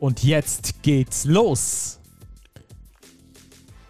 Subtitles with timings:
[0.00, 2.00] Und jetzt geht's los.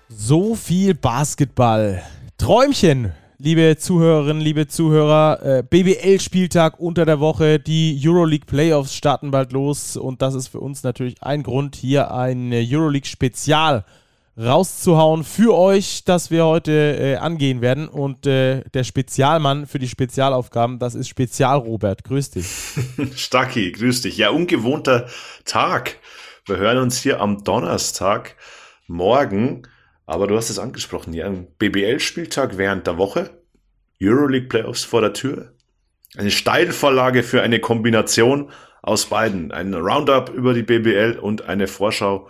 [0.09, 2.03] So viel Basketball.
[2.37, 5.41] Träumchen, liebe Zuhörerinnen, liebe Zuhörer.
[5.41, 7.61] Äh, BBL-Spieltag unter der Woche.
[7.61, 9.97] Die Euroleague Playoffs starten bald los.
[9.97, 13.85] Und das ist für uns natürlich ein Grund, hier ein Euroleague-Spezial
[14.41, 17.89] rauszuhauen für euch, das wir heute äh, angehen werden.
[17.89, 22.05] Und äh, der Spezialmann für die Spezialaufgaben, das ist Spezial Robert.
[22.05, 22.47] Grüß dich.
[23.17, 24.17] Stacki, grüß dich.
[24.17, 25.09] Ja, ungewohnter
[25.45, 25.97] Tag.
[26.47, 28.37] Wir hören uns hier am Donnerstag
[28.87, 29.63] morgen.
[30.07, 33.31] Aber du hast es angesprochen, ja, ein BBL-Spieltag während der Woche.
[34.03, 35.53] Euroleague Playoffs vor der Tür.
[36.17, 38.51] Eine Steilvorlage für eine Kombination
[38.83, 39.53] aus beiden.
[39.53, 42.29] Ein Roundup über die BBL und eine Vorschau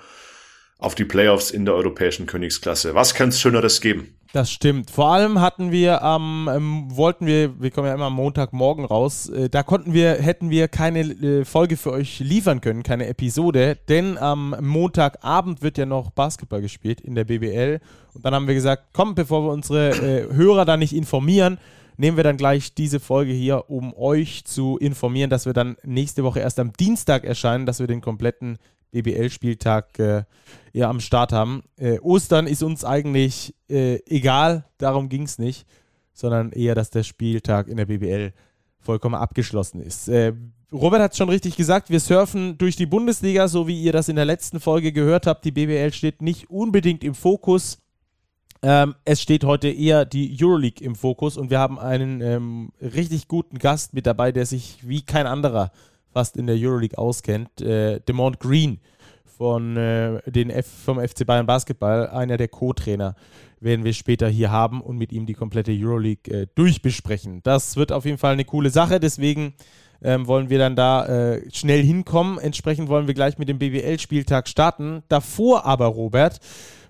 [0.80, 2.94] auf die Playoffs in der europäischen Königsklasse.
[2.94, 4.16] Was kann es Schöneres geben?
[4.32, 4.90] Das stimmt.
[4.90, 9.48] Vor allem hatten wir ähm, wollten wir, wir kommen ja immer am Montagmorgen raus, äh,
[9.48, 14.18] da konnten wir, hätten wir keine äh, Folge für euch liefern können, keine Episode, denn
[14.18, 17.80] am Montagabend wird ja noch Basketball gespielt in der BBL.
[18.14, 21.58] Und dann haben wir gesagt, komm, bevor wir unsere äh, Hörer da nicht informieren,
[21.96, 26.22] nehmen wir dann gleich diese Folge hier, um euch zu informieren, dass wir dann nächste
[26.22, 28.58] Woche erst am Dienstag erscheinen, dass wir den kompletten
[28.90, 30.24] BBL-Spieltag äh,
[30.72, 31.62] ja, am Start haben.
[31.76, 35.66] Äh, Ostern ist uns eigentlich äh, egal, darum ging es nicht,
[36.12, 38.32] sondern eher, dass der Spieltag in der BBL
[38.78, 40.08] vollkommen abgeschlossen ist.
[40.08, 40.32] Äh,
[40.72, 44.08] Robert hat es schon richtig gesagt, wir surfen durch die Bundesliga, so wie ihr das
[44.08, 45.44] in der letzten Folge gehört habt.
[45.44, 47.78] Die BBL steht nicht unbedingt im Fokus.
[48.62, 53.26] Ähm, es steht heute eher die Euroleague im Fokus und wir haben einen ähm, richtig
[53.26, 55.72] guten Gast mit dabei, der sich wie kein anderer
[56.12, 57.60] fast in der Euroleague auskennt.
[57.60, 58.80] Äh, Demont Green
[59.24, 63.14] von äh, den F vom FC Bayern Basketball, einer der Co-Trainer,
[63.60, 67.40] werden wir später hier haben und mit ihm die komplette Euroleague äh, durchbesprechen.
[67.42, 69.54] Das wird auf jeden Fall eine coole Sache, deswegen
[70.02, 72.38] ähm, wollen wir dann da äh, schnell hinkommen.
[72.38, 75.02] Entsprechend wollen wir gleich mit dem BWL-Spieltag starten.
[75.08, 76.40] Davor aber, Robert,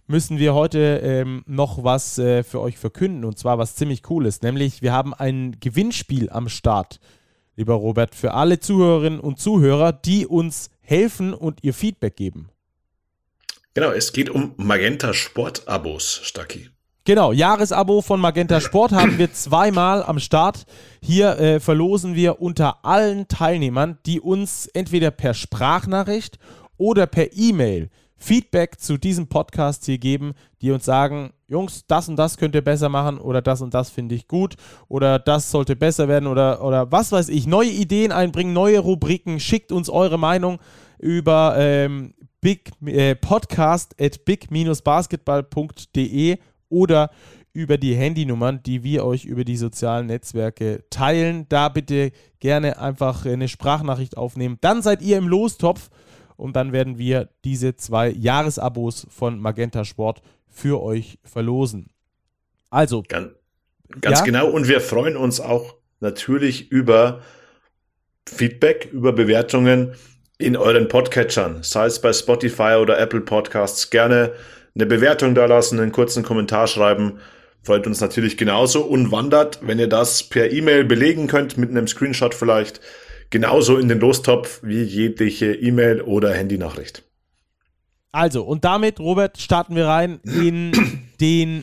[0.07, 4.43] müssen wir heute ähm, noch was äh, für euch verkünden und zwar was ziemlich cooles,
[4.43, 6.99] nämlich wir haben ein Gewinnspiel am Start
[7.61, 12.49] lieber Robert, für alle Zuhörerinnen und Zuhörer, die uns helfen und ihr Feedback geben.
[13.75, 16.71] Genau, es geht um Magenta Sport-Abos, Stacki.
[17.05, 20.65] Genau, Jahresabo von Magenta Sport haben wir zweimal am Start.
[21.03, 26.39] Hier äh, verlosen wir unter allen Teilnehmern, die uns entweder per Sprachnachricht
[26.77, 32.15] oder per E-Mail Feedback zu diesem Podcast hier geben, die uns sagen, Jungs, das und
[32.17, 34.55] das könnt ihr besser machen oder das und das finde ich gut
[34.89, 39.41] oder das sollte besser werden oder, oder was weiß ich, neue Ideen einbringen, neue Rubriken,
[39.41, 40.59] schickt uns eure Meinung
[40.99, 46.39] über ähm, big, äh, podcast at big-basketball.de
[46.69, 47.11] oder
[47.53, 51.47] über die Handynummern, die wir euch über die sozialen Netzwerke teilen.
[51.49, 54.59] Da bitte gerne einfach eine Sprachnachricht aufnehmen.
[54.61, 55.91] Dann seid ihr im Lostopf
[56.41, 61.91] und dann werden wir diese zwei Jahresabos von Magenta Sport für euch verlosen.
[62.71, 63.05] Also.
[63.07, 63.33] Ganz,
[64.01, 64.25] ganz ja?
[64.25, 64.49] genau.
[64.49, 67.21] Und wir freuen uns auch natürlich über
[68.27, 69.95] Feedback, über Bewertungen
[70.39, 73.91] in euren Podcatchern, sei es bei Spotify oder Apple Podcasts.
[73.91, 74.33] Gerne
[74.75, 77.19] eine Bewertung da lassen, einen kurzen Kommentar schreiben.
[77.63, 81.87] Freut uns natürlich genauso und wandert, wenn ihr das per E-Mail belegen könnt, mit einem
[81.87, 82.81] Screenshot vielleicht,
[83.31, 87.05] genauso in den Lostopf wie jegliche E-Mail oder Handynachricht.
[88.13, 90.73] Also, und damit, Robert, starten wir rein in
[91.21, 91.63] den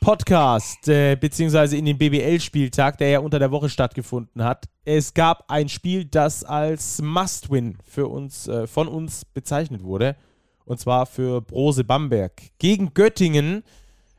[0.00, 4.66] Podcast, äh, beziehungsweise in den BBL-Spieltag, der ja unter der Woche stattgefunden hat.
[4.84, 10.16] Es gab ein Spiel, das als Must-Win für uns, äh, von uns bezeichnet wurde.
[10.66, 13.64] Und zwar für Brose Bamberg gegen Göttingen.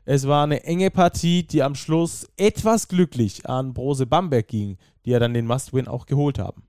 [0.04, 5.10] Es war eine enge Partie, die am Schluss etwas glücklich an Brose Bamberg ging, die
[5.10, 6.67] ja dann den Must-Win auch geholt haben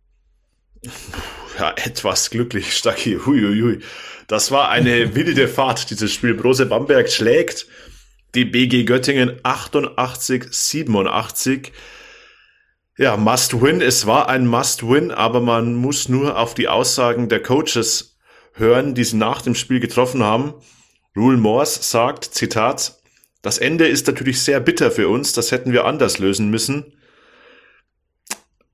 [1.58, 3.20] ja, etwas glücklich, Stacki.
[3.26, 3.80] Huiuiui.
[4.28, 6.34] Das war eine wilde Fahrt, dieses Spiel.
[6.34, 7.68] Brose Bamberg schlägt
[8.36, 11.72] die BG Göttingen 88, 87.
[12.98, 13.81] Ja, must win.
[13.81, 18.18] Es war ein must win, aber man muss nur auf die Aussagen der Coaches
[18.54, 20.54] hören, die sie nach dem Spiel getroffen haben.
[21.16, 23.00] Rule Morse sagt, Zitat,
[23.42, 26.94] das Ende ist natürlich sehr bitter für uns, das hätten wir anders lösen müssen.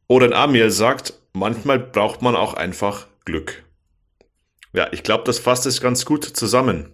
[0.08, 3.64] Oren Amir sagt, manchmal braucht man auch einfach Glück.
[4.74, 6.92] Ja, ich glaube, das fasst es ganz gut zusammen.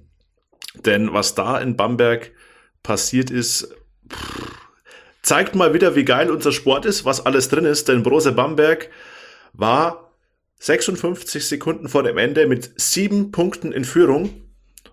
[0.76, 2.32] Denn was da in Bamberg
[2.84, 3.76] passiert ist,
[4.12, 4.52] pff,
[5.22, 7.88] zeigt mal wieder, wie geil unser Sport ist, was alles drin ist.
[7.88, 8.90] Denn Brose Bamberg
[9.54, 10.12] war
[10.60, 14.44] 56 Sekunden vor dem Ende mit sieben Punkten in Führung,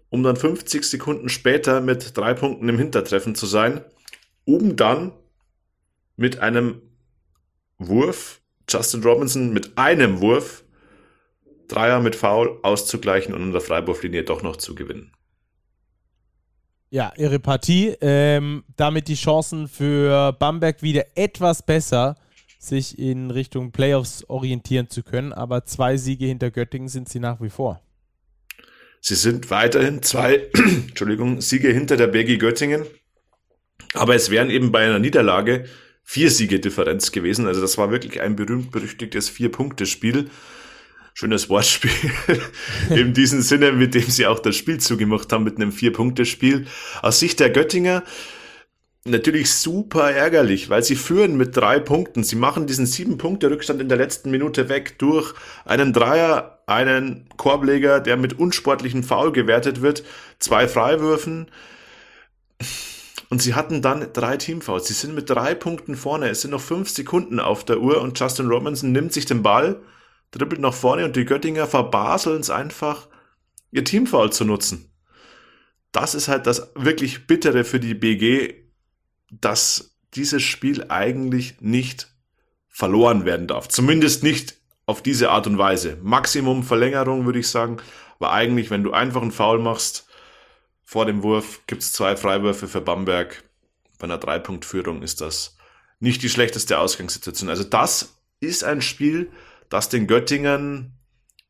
[0.08, 3.84] um dann 50 Sekunden später mit drei Punkten im Hintertreffen zu sein,
[4.44, 5.12] um dann
[6.16, 6.80] mit einem
[7.76, 10.64] Wurf, Justin Robinson mit einem Wurf
[11.68, 15.12] Dreier mit Foul auszugleichen und an der Freiwurflinie doch noch zu gewinnen.
[16.90, 17.94] Ja, ihre Partie.
[18.00, 22.16] Ähm, damit die Chancen für Bamberg wieder etwas besser,
[22.58, 25.32] sich in Richtung Playoffs orientieren zu können.
[25.34, 27.82] Aber zwei Siege hinter Göttingen sind sie nach wie vor.
[29.00, 30.48] Sie sind weiterhin zwei
[30.88, 32.84] Entschuldigung, Siege hinter der BG Göttingen.
[33.94, 35.66] Aber es wären eben bei einer Niederlage
[36.10, 37.46] vier Siege Differenz gewesen.
[37.46, 40.30] Also das war wirklich ein berühmt-berüchtigtes Vier-Punkte-Spiel
[41.12, 41.90] schönes Wortspiel
[42.90, 46.66] in diesem Sinne, mit dem sie auch das Spiel zugemacht haben, mit einem Vier-Punkte-Spiel.
[47.02, 48.04] Aus Sicht der Göttinger
[49.04, 52.24] natürlich super ärgerlich, weil sie führen mit drei Punkten.
[52.24, 55.34] Sie machen diesen Sieben-Punkte-Rückstand in der letzten Minute weg durch
[55.66, 60.04] einen Dreier, einen Korbleger, der mit unsportlichen Foul gewertet wird,
[60.38, 61.50] zwei Freiwürfen.
[63.30, 64.86] Und sie hatten dann drei Teamfouls.
[64.86, 66.30] Sie sind mit drei Punkten vorne.
[66.30, 69.80] Es sind noch fünf Sekunden auf der Uhr und Justin Robinson nimmt sich den Ball
[70.30, 73.08] dribbelt nach vorne und die Göttinger verbaseln es einfach,
[73.70, 74.90] ihr Teamfoul zu nutzen.
[75.92, 78.54] Das ist halt das wirklich Bittere für die BG,
[79.30, 82.12] dass dieses Spiel eigentlich nicht
[82.68, 83.68] verloren werden darf.
[83.68, 85.98] Zumindest nicht auf diese Art und Weise.
[86.02, 87.78] Maximum Verlängerung würde ich sagen,
[88.18, 90.07] aber eigentlich, wenn du einfach einen Foul machst
[90.88, 93.44] vor dem Wurf, gibt es zwei Freiwürfe für Bamberg.
[93.98, 95.58] Bei einer Dreipunktführung ist das
[96.00, 97.50] nicht die schlechteste Ausgangssituation.
[97.50, 99.30] Also das ist ein Spiel,
[99.68, 100.94] das den Göttingen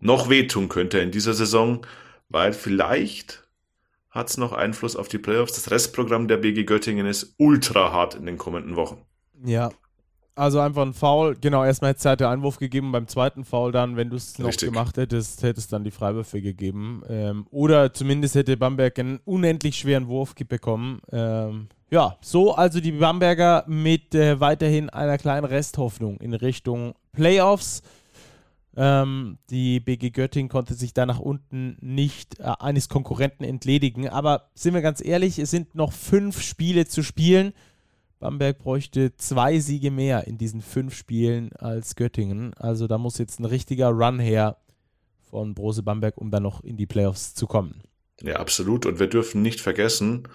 [0.01, 1.87] noch wehtun könnte in dieser Saison,
[2.29, 3.47] weil vielleicht
[4.11, 5.53] hat es noch Einfluss auf die Playoffs.
[5.53, 9.07] Das Restprogramm der BG Göttingen ist ultra hart in den kommenden Wochen.
[9.45, 9.71] Ja.
[10.39, 13.73] Also einfach ein Foul, genau, erstmal hätte es halt der Einwurf gegeben, beim zweiten Foul
[13.73, 17.03] dann, wenn du es noch gemacht hättest, hätte es dann die Freiwürfe gegeben.
[17.09, 21.01] Ähm, oder zumindest hätte Bamberg einen unendlich schweren Wurf bekommen.
[21.11, 27.83] Ähm, ja, so also die Bamberger mit äh, weiterhin einer kleinen Resthoffnung in Richtung Playoffs.
[28.77, 34.09] Ähm, die BG Göttingen konnte sich da nach unten nicht äh, eines Konkurrenten entledigen.
[34.09, 37.55] Aber sind wir ganz ehrlich, es sind noch fünf Spiele zu spielen.
[38.21, 42.53] Bamberg bräuchte zwei Siege mehr in diesen fünf Spielen als Göttingen.
[42.55, 44.57] Also da muss jetzt ein richtiger Run her
[45.31, 47.83] von Brose Bamberg, um dann noch in die Playoffs zu kommen.
[48.23, 48.87] Ja, absolut.
[48.87, 50.27] Und wir dürfen nicht vergessen,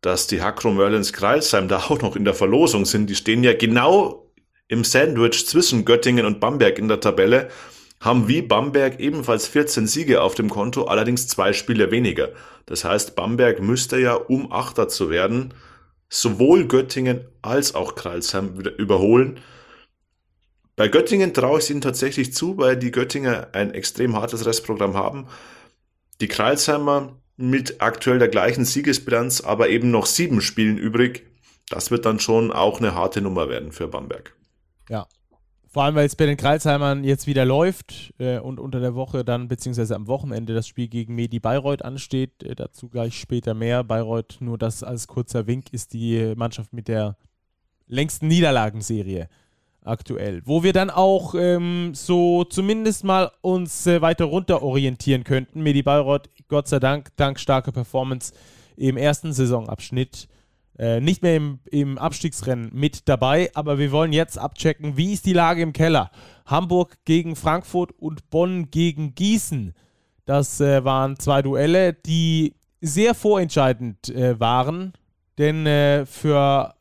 [0.00, 3.08] dass die Hakro Merlins Kreilsheim da auch noch in der Verlosung sind.
[3.08, 4.26] Die stehen ja genau
[4.66, 7.48] im Sandwich zwischen Göttingen und Bamberg in der Tabelle
[8.00, 12.28] haben wie Bamberg ebenfalls 14 Siege auf dem Konto, allerdings zwei Spiele weniger.
[12.66, 15.52] Das heißt, Bamberg müsste ja, um Achter zu werden,
[16.08, 19.40] sowohl Göttingen als auch Kreilsheim überholen.
[20.76, 24.94] Bei Göttingen traue ich es ihnen tatsächlich zu, weil die Göttinger ein extrem hartes Restprogramm
[24.94, 25.26] haben.
[26.20, 31.26] Die Kreilsheimer mit aktuell der gleichen Siegesbilanz, aber eben noch sieben Spielen übrig.
[31.68, 34.34] Das wird dann schon auch eine harte Nummer werden für Bamberg.
[34.88, 35.06] Ja,
[35.70, 39.24] vor allem, weil es bei den Kreilsheimern jetzt wieder läuft äh, und unter der Woche
[39.24, 42.42] dann, beziehungsweise am Wochenende, das Spiel gegen Medi Bayreuth ansteht.
[42.42, 43.84] Äh, dazu gleich später mehr.
[43.84, 47.16] Bayreuth, nur das als kurzer Wink, ist die Mannschaft mit der
[47.86, 49.28] längsten Niederlagenserie
[49.82, 50.42] aktuell.
[50.44, 55.62] Wo wir dann auch ähm, so zumindest mal uns äh, weiter runter orientieren könnten.
[55.62, 58.32] Medi Bayreuth, Gott sei Dank, dank starker Performance
[58.76, 60.28] im ersten Saisonabschnitt
[60.78, 65.26] äh, nicht mehr im, im Abstiegsrennen mit dabei, aber wir wollen jetzt abchecken, wie ist
[65.26, 66.10] die Lage im Keller.
[66.46, 69.74] Hamburg gegen Frankfurt und Bonn gegen Gießen.
[70.24, 74.92] Das äh, waren zwei Duelle, die sehr vorentscheidend äh, waren,
[75.36, 76.74] denn äh, für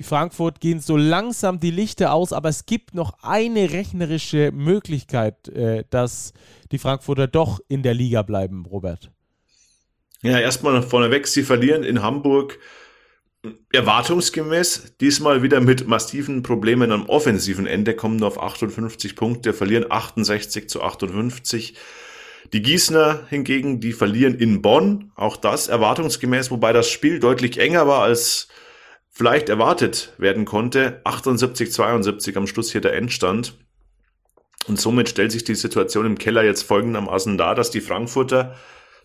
[0.00, 5.84] Frankfurt gehen so langsam die Lichter aus, aber es gibt noch eine rechnerische Möglichkeit, äh,
[5.90, 6.32] dass
[6.70, 9.10] die Frankfurter doch in der Liga bleiben, Robert.
[10.22, 12.58] Ja, erstmal vorneweg, sie verlieren in Hamburg
[13.72, 19.86] erwartungsgemäß diesmal wieder mit massiven Problemen am offensiven Ende, kommen nur auf 58 Punkte, verlieren
[19.90, 21.74] 68 zu 58.
[22.52, 27.88] Die Gießner hingegen, die verlieren in Bonn, auch das erwartungsgemäß, wobei das Spiel deutlich enger
[27.88, 28.48] war als
[29.10, 31.00] vielleicht erwartet werden konnte.
[31.04, 33.58] 78 72 am Schluss hier der Endstand.
[34.68, 38.56] Und somit stellt sich die Situation im Keller jetzt folgendermaßen dar, dass die Frankfurter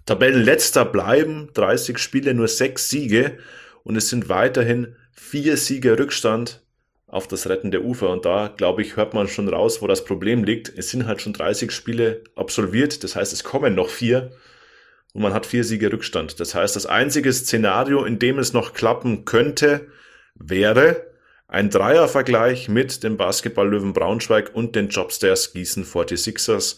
[0.06, 3.40] Tabellenletzter bleiben, 30 Spiele, nur sechs Siege
[3.88, 6.62] und es sind weiterhin vier Siege Rückstand
[7.08, 8.10] auf das rettende Ufer.
[8.10, 10.78] Und da, glaube ich, hört man schon raus, wo das Problem liegt.
[10.78, 13.06] Es sind halt schon 30 Spiele absolviert.
[13.06, 14.34] Das heißt, es kommen noch vier
[15.14, 16.42] und man hat vier Siege Rückstand.
[16.42, 19.88] Das heißt, das einzige Szenario, in dem es noch klappen könnte,
[20.36, 21.08] wäre
[21.48, 26.76] ein Dreiervergleich mit dem Basketball-Löwen Braunschweig und den Jobstairs Gießen 46ers.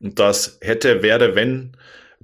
[0.00, 1.76] Und das hätte, wäre, wenn,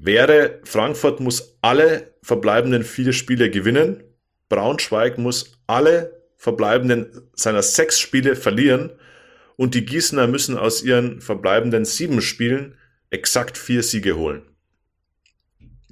[0.04, 4.02] wäre, Frankfurt muss alle verbleibenden vier Spiele gewinnen.
[4.48, 8.90] Braunschweig muss alle verbleibenden seiner sechs Spiele verlieren.
[9.56, 12.76] Und die Gießener müssen aus ihren verbleibenden sieben Spielen
[13.10, 14.42] exakt vier Siege holen.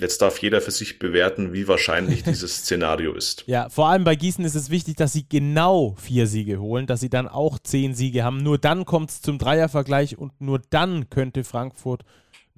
[0.00, 3.44] Jetzt darf jeder für sich bewerten, wie wahrscheinlich dieses Szenario ist.
[3.46, 7.00] Ja, vor allem bei Gießen ist es wichtig, dass sie genau vier Siege holen, dass
[7.00, 8.38] sie dann auch zehn Siege haben.
[8.38, 12.04] Nur dann kommt es zum Dreiervergleich und nur dann könnte Frankfurt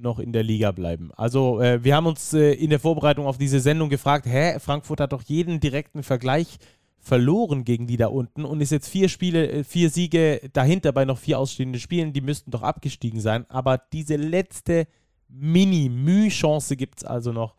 [0.01, 1.11] noch in der Liga bleiben.
[1.17, 5.01] Also äh, wir haben uns äh, in der Vorbereitung auf diese Sendung gefragt, hä, Frankfurt
[5.01, 6.59] hat doch jeden direkten Vergleich
[6.99, 11.05] verloren gegen die da unten und ist jetzt vier Spiele, äh, vier Siege dahinter bei
[11.05, 13.49] noch vier ausstehenden Spielen, die müssten doch abgestiegen sein.
[13.49, 14.87] Aber diese letzte
[15.29, 17.55] Mini-Müh-Chance gibt es also noch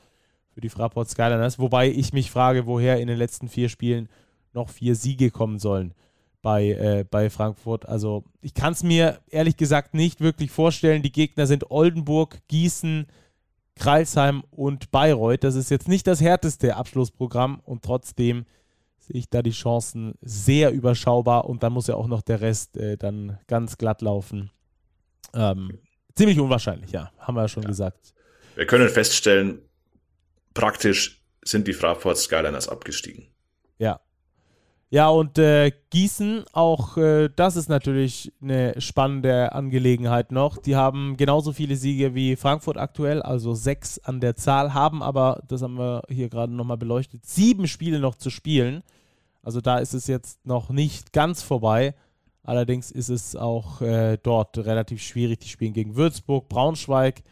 [0.54, 4.10] für die Fraport Skyliners, wobei ich mich frage, woher in den letzten vier Spielen
[4.54, 5.94] noch vier Siege kommen sollen
[6.42, 7.88] bei, äh, bei Frankfurt.
[7.88, 11.02] Also ich kann es mir ehrlich gesagt nicht wirklich vorstellen.
[11.02, 13.08] Die Gegner sind Oldenburg, Gießen,
[13.76, 15.44] Kreilsheim und Bayreuth.
[15.44, 18.46] Das ist jetzt nicht das härteste Abschlussprogramm und trotzdem
[19.00, 22.78] sehe ich da die Chancen sehr überschaubar und dann muss ja auch noch der Rest
[22.78, 24.52] äh, dann ganz glatt laufen.
[25.34, 25.80] Ähm,
[26.16, 27.70] Ziemlich unwahrscheinlich, ja, haben wir ja schon ja.
[27.70, 28.14] gesagt.
[28.56, 29.62] Wir können feststellen,
[30.54, 33.28] praktisch sind die Fraport Skyliners abgestiegen.
[33.78, 34.00] Ja.
[34.94, 40.58] Ja, und äh, Gießen, auch äh, das ist natürlich eine spannende Angelegenheit noch.
[40.58, 45.44] Die haben genauso viele Siege wie Frankfurt aktuell, also sechs an der Zahl, haben aber,
[45.48, 48.84] das haben wir hier gerade nochmal beleuchtet, sieben Spiele noch zu spielen.
[49.42, 51.96] Also da ist es jetzt noch nicht ganz vorbei.
[52.44, 55.40] Allerdings ist es auch äh, dort relativ schwierig.
[55.40, 57.24] Die spielen gegen Würzburg, Braunschweig,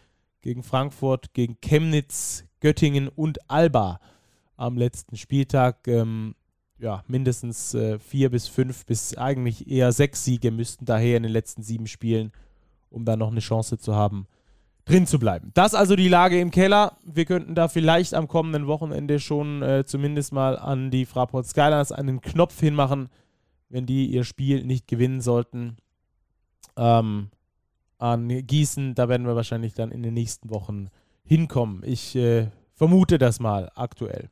[0.42, 4.00] gegen Frankfurt, gegen Chemnitz, Göttingen und Alba
[4.56, 5.86] am letzten Spieltag.
[5.90, 6.36] Ähm,
[6.80, 11.32] ja, mindestens äh, vier bis fünf bis eigentlich eher sechs Siege müssten daher in den
[11.32, 12.32] letzten sieben Spielen,
[12.90, 14.28] um da noch eine Chance zu haben,
[14.86, 15.52] drin zu bleiben.
[15.54, 16.98] Das also die Lage im Keller.
[17.04, 21.92] Wir könnten da vielleicht am kommenden Wochenende schon äh, zumindest mal an die Fraport Skyliners
[21.92, 23.10] einen Knopf hinmachen
[23.70, 25.78] wenn die ihr Spiel nicht gewinnen sollten.
[26.76, 27.30] Ähm,
[27.98, 30.90] an Gießen, da werden wir wahrscheinlich dann in den nächsten Wochen
[31.24, 31.84] hinkommen.
[31.86, 34.30] Ich äh, vermute das mal aktuell.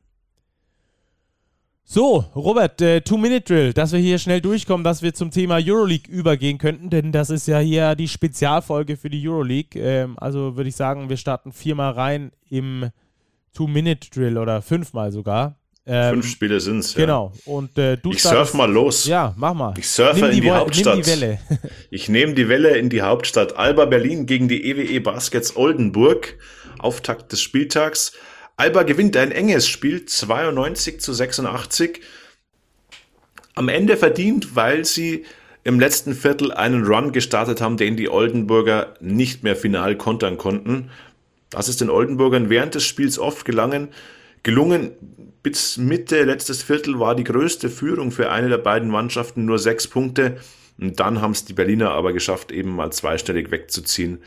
[1.90, 6.58] So, Robert, äh, Two-Minute-Drill, dass wir hier schnell durchkommen, dass wir zum Thema Euroleague übergehen
[6.58, 9.80] könnten, denn das ist ja hier die Spezialfolge für die Euroleague.
[9.80, 12.90] Ähm, also würde ich sagen, wir starten viermal rein im
[13.54, 15.56] Two-Minute-Drill oder fünfmal sogar.
[15.86, 16.92] Ähm, Fünf Spiele sind es.
[16.92, 17.00] Ja.
[17.00, 17.32] Genau.
[17.46, 19.06] Und äh, du ich surf mal los.
[19.06, 19.72] Ja, mach mal.
[19.78, 20.96] Ich surfe in die, die Hauptstadt.
[20.96, 21.38] Nimm die Welle.
[21.90, 23.56] ich nehme die Welle in die Hauptstadt.
[23.56, 26.36] Alba Berlin gegen die EWE e Baskets Oldenburg.
[26.80, 28.12] Auftakt des Spieltags.
[28.58, 32.00] Alba gewinnt ein enges Spiel, 92 zu 86.
[33.54, 35.24] Am Ende verdient, weil sie
[35.62, 40.90] im letzten Viertel einen Run gestartet haben, den die Oldenburger nicht mehr final kontern konnten.
[41.50, 43.88] Das ist den Oldenburgern während des Spiels oft gelangen,
[44.42, 44.90] gelungen
[45.44, 49.86] bis Mitte letztes Viertel war die größte Führung für eine der beiden Mannschaften nur sechs
[49.86, 50.38] Punkte.
[50.80, 54.20] Und dann haben es die Berliner aber geschafft, eben mal zweistellig wegzuziehen.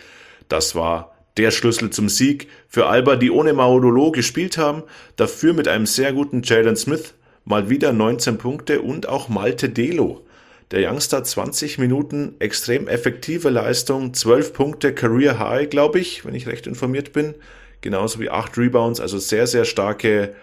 [0.47, 4.83] Das war der Schlüssel zum Sieg für Alba, die ohne Maudolo gespielt haben,
[5.15, 7.13] dafür mit einem sehr guten Jalen Smith,
[7.45, 10.25] mal wieder 19 Punkte und auch Malte Delo.
[10.71, 16.47] Der Youngster 20 Minuten, extrem effektive Leistung, 12 Punkte Career High, glaube ich, wenn ich
[16.47, 17.35] recht informiert bin,
[17.81, 20.33] genauso wie 8 Rebounds, also sehr, sehr starke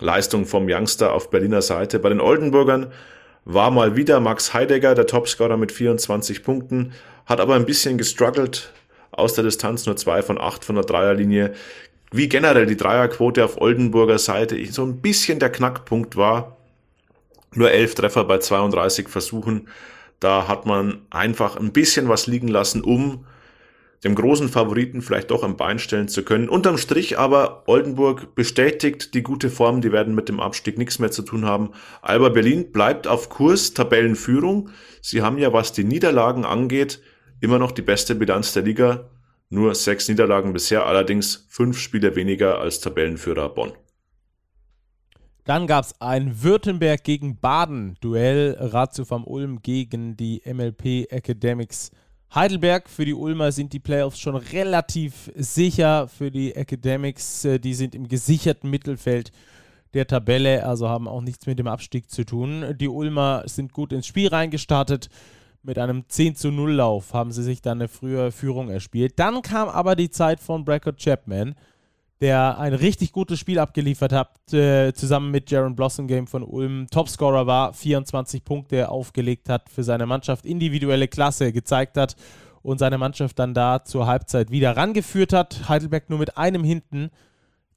[0.00, 1.98] Leistung vom Youngster auf Berliner Seite.
[1.98, 2.92] Bei den Oldenburgern
[3.44, 6.92] war mal wieder Max Heidegger, der Topscorer mit 24 Punkten,
[7.24, 8.72] hat aber ein bisschen gestruggelt
[9.16, 11.54] aus der Distanz, nur zwei von acht von der Dreierlinie.
[12.12, 16.56] Wie generell die Dreierquote auf Oldenburger Seite so ein bisschen der Knackpunkt war.
[17.54, 19.68] Nur elf Treffer bei 32 Versuchen.
[20.20, 23.24] Da hat man einfach ein bisschen was liegen lassen, um
[24.04, 26.48] dem großen Favoriten vielleicht doch am Bein stellen zu können.
[26.48, 31.10] Unterm Strich aber Oldenburg bestätigt die gute Form, die werden mit dem Abstieg nichts mehr
[31.10, 31.70] zu tun haben.
[32.02, 34.68] Alba Berlin bleibt auf Kurs, Tabellenführung.
[35.00, 37.00] Sie haben ja, was die Niederlagen angeht,
[37.44, 39.10] immer noch die beste Bilanz der Liga.
[39.50, 43.72] Nur sechs Niederlagen bisher, allerdings fünf Spiele weniger als Tabellenführer Bonn.
[45.44, 51.90] Dann gab es ein Württemberg gegen Baden Duell, Ratio vom Ulm gegen die MLP Academics
[52.34, 56.08] Heidelberg, für die Ulmer sind die Playoffs schon relativ sicher.
[56.08, 59.30] Für die Academics, äh, die sind im gesicherten Mittelfeld
[59.92, 62.74] der Tabelle, also haben auch nichts mit dem Abstieg zu tun.
[62.80, 65.08] Die Ulmer sind gut ins Spiel reingestartet.
[65.66, 69.14] Mit einem 10 zu 0 Lauf haben sie sich dann eine frühe Führung erspielt.
[69.18, 71.54] Dann kam aber die Zeit von Brackett Chapman,
[72.20, 76.86] der ein richtig gutes Spiel abgeliefert hat, äh, zusammen mit Jaron Blossom Game von Ulm.
[76.90, 82.14] Topscorer war, 24 Punkte aufgelegt hat für seine Mannschaft, individuelle Klasse gezeigt hat
[82.60, 85.70] und seine Mannschaft dann da zur Halbzeit wieder rangeführt hat.
[85.70, 87.10] Heidelberg nur mit einem hinten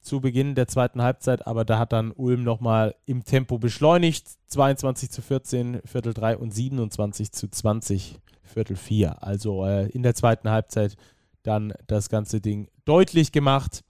[0.07, 4.25] zu Beginn der zweiten Halbzeit, aber da hat dann Ulm nochmal im Tempo beschleunigt.
[4.47, 9.21] 22 zu 14, Viertel 3 und 27 zu 20, Viertel 4.
[9.21, 10.95] Also äh, in der zweiten Halbzeit
[11.43, 13.83] dann das ganze Ding deutlich gemacht.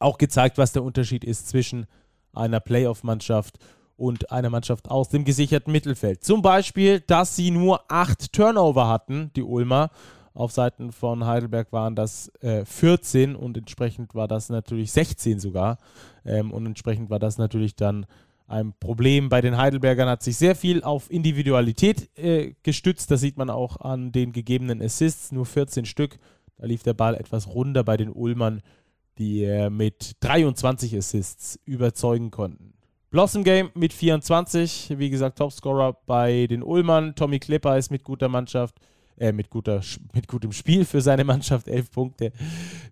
[0.00, 1.86] Auch gezeigt, was der Unterschied ist zwischen
[2.32, 3.58] einer Playoff-Mannschaft
[3.96, 6.24] und einer Mannschaft aus dem gesicherten Mittelfeld.
[6.24, 9.90] Zum Beispiel, dass sie nur acht Turnover hatten, die Ulmer,
[10.38, 15.78] auf Seiten von Heidelberg waren das äh, 14 und entsprechend war das natürlich 16 sogar.
[16.24, 18.06] Ähm, und entsprechend war das natürlich dann
[18.46, 19.28] ein Problem.
[19.30, 23.10] Bei den Heidelbergern hat sich sehr viel auf Individualität äh, gestützt.
[23.10, 26.20] Das sieht man auch an den gegebenen Assists, nur 14 Stück.
[26.56, 28.62] Da lief der Ball etwas runder bei den Ulmern,
[29.18, 32.74] die äh, mit 23 Assists überzeugen konnten.
[33.10, 37.16] Blossom Game mit 24, wie gesagt, Topscorer bei den Ulmern.
[37.16, 38.76] Tommy Klipper ist mit guter Mannschaft
[39.18, 39.82] äh, mit, guter,
[40.14, 42.32] mit gutem Spiel für seine Mannschaft, elf Punkte.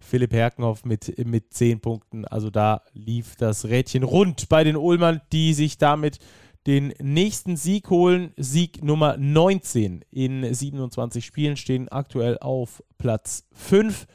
[0.00, 2.25] Philipp Herkenhoff mit, mit zehn Punkten.
[2.25, 6.18] Also da lief das Rädchen rund bei den Ulmern, die sich damit
[6.66, 8.33] den nächsten Sieg holen.
[8.37, 14.06] Sieg Nummer 19 in 27 Spielen stehen aktuell auf Platz 5.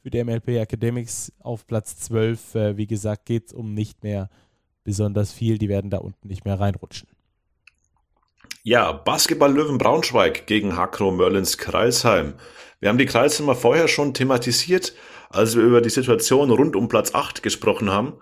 [0.00, 2.54] Für die MLP Academics auf Platz 12.
[2.54, 4.30] Äh, wie gesagt, geht es um nicht mehr
[4.84, 5.58] besonders viel.
[5.58, 7.08] Die werden da unten nicht mehr reinrutschen.
[8.70, 12.34] Ja, Basketball Löwen Braunschweig gegen Hakro Merlins Kreisheim.
[12.80, 14.92] Wir haben die Kreisheimer vorher schon thematisiert,
[15.30, 18.18] als wir über die Situation rund um Platz 8 gesprochen haben.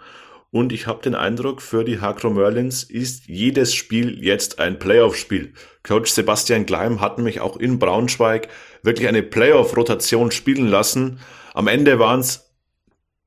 [0.53, 5.53] Und ich habe den Eindruck, für die Hakro Merlins ist jedes Spiel jetzt ein Playoff-Spiel.
[5.83, 8.47] Coach Sebastian Gleim hat mich auch in Braunschweig
[8.85, 11.19] wirklich eine Playoff-Rotation spielen lassen.
[11.55, 12.55] Am Ende waren es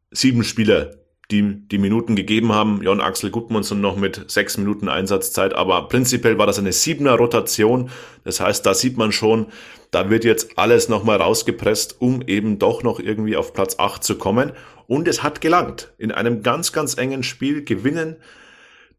[0.09, 0.98] sieben Spieler,
[1.31, 2.81] die die Minuten gegeben haben.
[2.81, 7.91] Jon Axel Gudmundsson noch mit sechs Minuten Einsatzzeit, aber prinzipiell war das eine siebener Rotation.
[8.23, 9.47] Das heißt, da sieht man schon,
[9.91, 14.17] da wird jetzt alles nochmal rausgepresst, um eben doch noch irgendwie auf Platz acht zu
[14.17, 14.53] kommen.
[14.87, 15.93] Und es hat gelangt.
[15.97, 18.17] In einem ganz, ganz engen Spiel gewinnen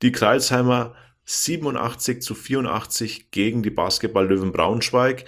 [0.02, 5.24] die Kreilsheimer 87 zu 84 gegen die Basketball-Löwen Braunschweig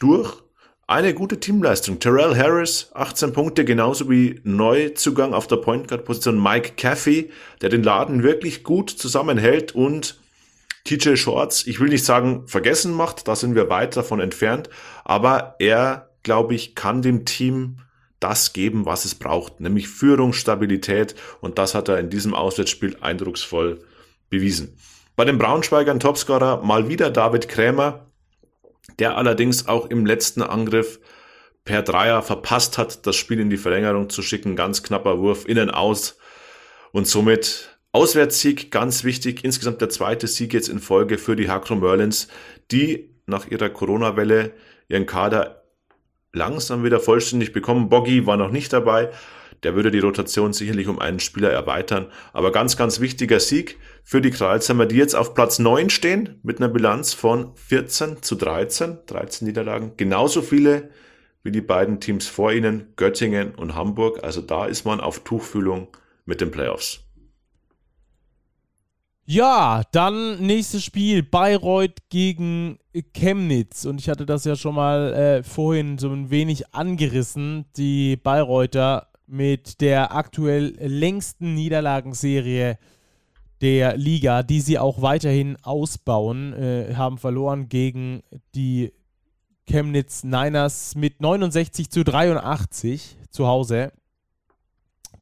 [0.00, 0.42] durch
[0.86, 1.98] eine gute Teamleistung.
[1.98, 7.70] Terrell Harris, 18 Punkte, genauso wie Neuzugang auf der Point Guard Position Mike Caffey, der
[7.70, 10.20] den Laden wirklich gut zusammenhält und
[10.84, 14.70] TJ Shorts, ich will nicht sagen vergessen macht, da sind wir weit davon entfernt,
[15.04, 17.78] aber er, glaube ich, kann dem Team
[18.20, 22.96] das geben, was es braucht, nämlich Führung, Stabilität und das hat er in diesem Auswärtsspiel
[23.00, 23.80] eindrucksvoll
[24.30, 24.76] bewiesen.
[25.16, 28.05] Bei den Braunschweigern Topscorer mal wieder David Krämer,
[28.98, 31.00] der allerdings auch im letzten Angriff
[31.64, 34.56] per Dreier verpasst hat, das Spiel in die Verlängerung zu schicken.
[34.56, 36.18] Ganz knapper Wurf innen aus
[36.92, 39.44] und somit Auswärtssieg, ganz wichtig.
[39.44, 42.28] Insgesamt der zweite Sieg jetzt in Folge für die Hakro Merlins,
[42.70, 44.52] die nach ihrer Corona-Welle
[44.88, 45.64] ihren Kader
[46.32, 47.88] langsam wieder vollständig bekommen.
[47.88, 49.10] Boggy war noch nicht dabei,
[49.62, 52.06] der würde die Rotation sicherlich um einen Spieler erweitern.
[52.32, 56.58] Aber ganz, ganz wichtiger Sieg für die Kreuzheimer, die jetzt auf Platz 9 stehen mit
[56.58, 59.92] einer Bilanz von 14 zu 13, 13 Niederlagen.
[59.96, 60.90] Genauso viele
[61.42, 64.22] wie die beiden Teams vor ihnen, Göttingen und Hamburg.
[64.24, 65.88] Also da ist man auf Tuchfühlung
[66.24, 67.06] mit den Playoffs.
[69.28, 72.78] Ja, dann nächstes Spiel, Bayreuth gegen
[73.12, 73.84] Chemnitz.
[73.84, 77.64] Und ich hatte das ja schon mal äh, vorhin so ein wenig angerissen.
[77.76, 82.78] Die Bayreuther mit der aktuell längsten Niederlagenserie
[83.60, 88.22] der Liga, die sie auch weiterhin ausbauen, äh, haben verloren gegen
[88.54, 88.92] die
[89.66, 93.92] Chemnitz Niners mit 69 zu 83 zu Hause.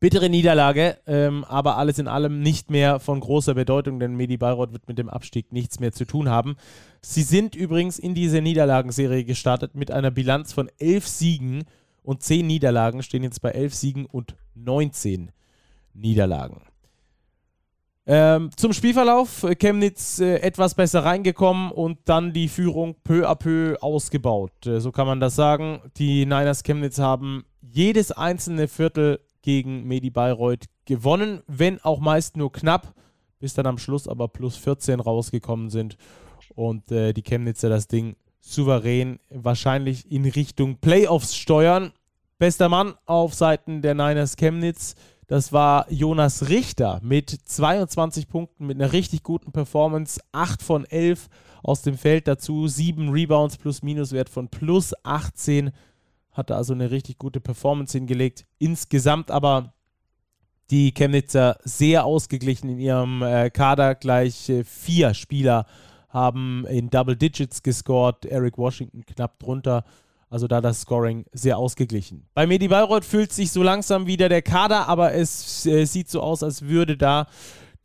[0.00, 4.72] Bittere Niederlage, ähm, aber alles in allem nicht mehr von großer Bedeutung, denn Medi Bayreuth
[4.72, 6.56] wird mit dem Abstieg nichts mehr zu tun haben.
[7.00, 11.64] Sie sind übrigens in diese Niederlagenserie gestartet mit einer Bilanz von elf Siegen
[12.04, 15.32] und 10 Niederlagen, stehen jetzt bei 11 Siegen und 19
[15.94, 16.62] Niederlagen.
[18.06, 23.78] Ähm, zum Spielverlauf, Chemnitz äh, etwas besser reingekommen und dann die Führung peu à peu
[23.80, 24.66] ausgebaut.
[24.66, 25.80] Äh, so kann man das sagen.
[25.96, 32.52] Die Niners Chemnitz haben jedes einzelne Viertel gegen Medi Bayreuth gewonnen, wenn auch meist nur
[32.52, 32.94] knapp,
[33.40, 35.96] bis dann am Schluss aber plus 14 rausgekommen sind
[36.54, 41.92] und äh, die Chemnitzer das Ding souverän wahrscheinlich in Richtung Playoffs steuern.
[42.38, 44.94] Bester Mann auf Seiten der Niners Chemnitz,
[45.26, 50.20] Das war Jonas Richter mit 22 Punkten, mit einer richtig guten Performance.
[50.32, 51.28] 8 von 11
[51.62, 55.70] aus dem Feld dazu, 7 Rebounds plus Minuswert von plus 18.
[56.32, 58.44] Hatte also eine richtig gute Performance hingelegt.
[58.58, 59.72] Insgesamt aber
[60.70, 63.94] die Chemnitzer sehr ausgeglichen in ihrem äh, Kader.
[63.94, 65.64] Gleich äh, vier Spieler
[66.14, 68.24] haben in Double Digits gescored.
[68.24, 69.84] Eric Washington knapp drunter.
[70.30, 72.26] Also da das Scoring sehr ausgeglichen.
[72.34, 76.22] Bei Medi Bayreuth fühlt sich so langsam wieder der Kader, aber es äh, sieht so
[76.22, 77.26] aus, als würde da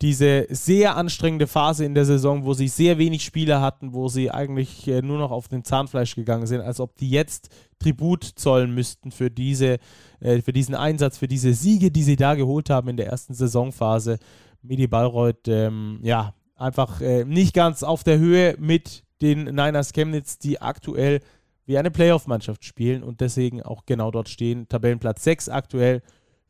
[0.02, 4.30] diese sehr anstrengende Phase in der Saison, wo sie sehr wenig Spieler hatten, wo sie
[4.30, 8.74] eigentlich äh, nur noch auf den Zahnfleisch gegangen sind, als ob die jetzt Tribut zollen
[8.74, 9.78] müssten für, diese,
[10.20, 13.34] äh, für diesen Einsatz, für diese Siege, die sie da geholt haben in der ersten
[13.34, 14.18] Saisonphase.
[14.62, 20.38] Medi Bayreuth, ähm, ja, einfach äh, nicht ganz auf der Höhe mit den Niners Chemnitz,
[20.38, 21.20] die aktuell
[21.66, 24.68] wie eine Playoff-Mannschaft spielen und deswegen auch genau dort stehen.
[24.68, 26.02] Tabellenplatz 6 aktuell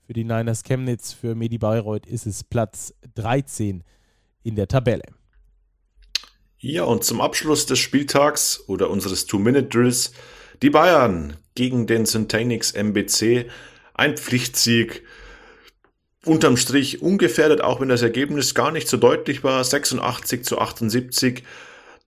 [0.06, 1.12] für die Niners Chemnitz.
[1.12, 3.84] Für Medi Bayreuth ist es Platz 13
[4.42, 5.04] in der Tabelle.
[6.58, 10.12] Ja, und zum Abschluss des Spieltags oder unseres Two-Minute-Drills
[10.62, 13.50] die Bayern gegen den Syntanix MBC.
[13.94, 15.02] Ein Pflichtsieg.
[16.24, 19.64] Unterm Strich ungefährdet, auch wenn das Ergebnis gar nicht so deutlich war.
[19.64, 21.44] 86 zu 78.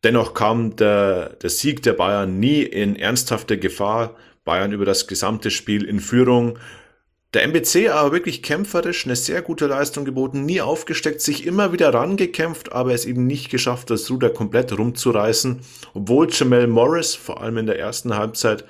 [0.04, 4.15] Dennoch kam der, der Sieg der Bayern nie in ernsthafte Gefahr.
[4.45, 6.60] Bayern über das gesamte Spiel in Führung.
[7.34, 11.91] Der MBC aber wirklich kämpferisch, eine sehr gute Leistung geboten, nie aufgesteckt, sich immer wieder
[11.91, 15.62] rangekämpft, aber es eben nicht geschafft, das Ruder komplett rumzureißen.
[15.95, 18.65] Obwohl Jamel Morris, vor allem in der ersten Halbzeit,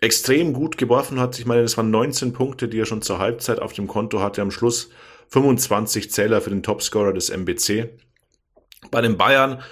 [0.00, 1.38] extrem gut geworfen hat.
[1.38, 4.42] Ich meine, das waren 19 Punkte, die er schon zur Halbzeit auf dem Konto hatte.
[4.42, 4.90] Am Schluss
[5.28, 7.90] 25 Zähler für den Topscorer des MBC.
[8.90, 9.62] Bei den Bayern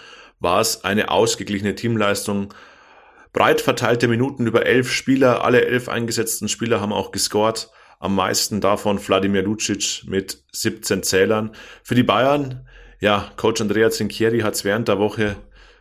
[0.41, 2.53] war es eine ausgeglichene Teamleistung.
[3.33, 7.71] Breit verteilte Minuten über elf Spieler, alle elf eingesetzten Spieler haben auch gescored.
[8.01, 11.55] Am meisten davon Wladimir Lucic mit 17 Zählern.
[11.85, 12.67] Für die Bayern,
[13.01, 15.37] ja, Coach Andrea Zinchieri hat es während der Woche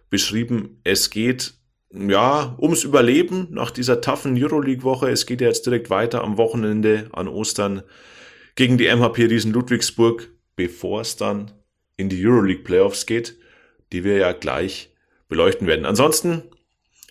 [0.10, 1.56] beschrieben, es geht
[1.94, 5.10] ja, ums Überleben nach dieser toughen Euroleague-Woche.
[5.10, 7.84] Es geht ja jetzt direkt weiter am Wochenende an Ostern
[8.56, 11.52] gegen die MHP Riesen Ludwigsburg, bevor es dann
[11.98, 13.38] in die Euroleague Playoffs geht
[13.92, 14.94] die wir ja gleich
[15.30, 15.86] beleuchten werden.
[15.86, 16.44] Ansonsten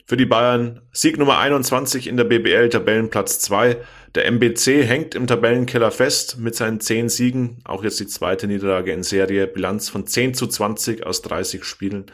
[0.06, 3.76] für die Bayern Sieg Nummer 21 in der BBL, Tabellenplatz 2.
[4.14, 7.58] Der MBC hängt im Tabellenkeller fest mit seinen 10 Siegen.
[7.64, 9.46] Auch jetzt die zweite Niederlage in Serie.
[9.46, 12.06] Bilanz von 10 zu 20 aus 30 Spielen.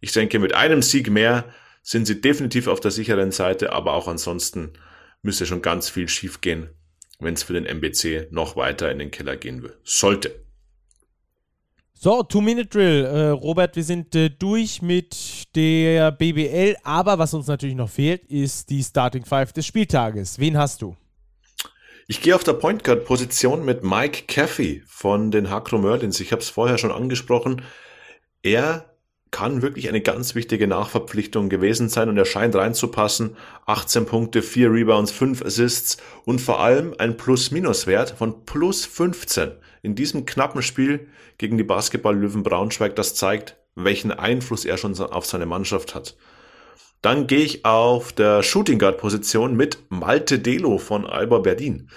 [0.00, 1.46] Ich denke, mit einem Sieg mehr
[1.88, 4.74] sind sie definitiv auf der sicheren Seite, aber auch ansonsten
[5.22, 6.68] müsste schon ganz viel schief gehen,
[7.18, 10.44] wenn es für den MBC noch weiter in den Keller gehen sollte.
[11.94, 13.06] So, Two-Minute-Drill.
[13.06, 15.16] Äh, Robert, wir sind äh, durch mit
[15.56, 20.38] der BBL, aber was uns natürlich noch fehlt, ist die Starting Five des Spieltages.
[20.38, 20.94] Wen hast du?
[22.06, 26.20] Ich gehe auf der Point Guard Position mit Mike Caffey von den Hakro Merlins.
[26.20, 27.62] Ich habe es vorher schon angesprochen.
[28.42, 28.97] Er
[29.30, 33.36] kann wirklich eine ganz wichtige Nachverpflichtung gewesen sein und er scheint reinzupassen.
[33.66, 39.94] 18 Punkte, 4 Rebounds, 5 Assists und vor allem ein Plus-Minus-Wert von plus 15 in
[39.94, 45.46] diesem knappen Spiel gegen die Basketball-Löwen Braunschweig, das zeigt, welchen Einfluss er schon auf seine
[45.46, 46.16] Mannschaft hat.
[47.00, 51.88] Dann gehe ich auf der Shooting Guard Position mit Malte Delo von Alba Berlin.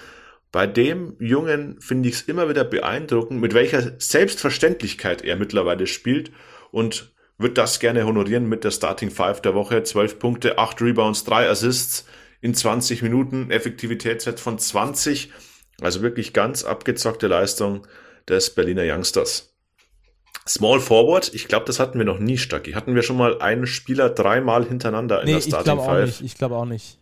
[0.52, 6.32] Bei dem Jungen finde ich es immer wieder beeindruckend, mit welcher Selbstverständlichkeit er mittlerweile spielt
[6.72, 7.11] und
[7.42, 9.84] wird das gerne honorieren mit der Starting Five der Woche.
[9.84, 12.06] 12 Punkte, 8 Rebounds, 3 Assists
[12.42, 15.32] in 20 Minuten, Effektivitätswert von 20.
[15.82, 17.88] Also wirklich ganz abgezockte Leistung
[18.28, 19.54] des Berliner Youngsters.
[20.48, 22.72] Small Forward, ich glaube, das hatten wir noch nie, Stacki.
[22.72, 26.06] Hatten wir schon mal einen Spieler dreimal hintereinander in nee, der Starting ich Five?
[26.08, 26.98] Nicht, ich glaube auch nicht.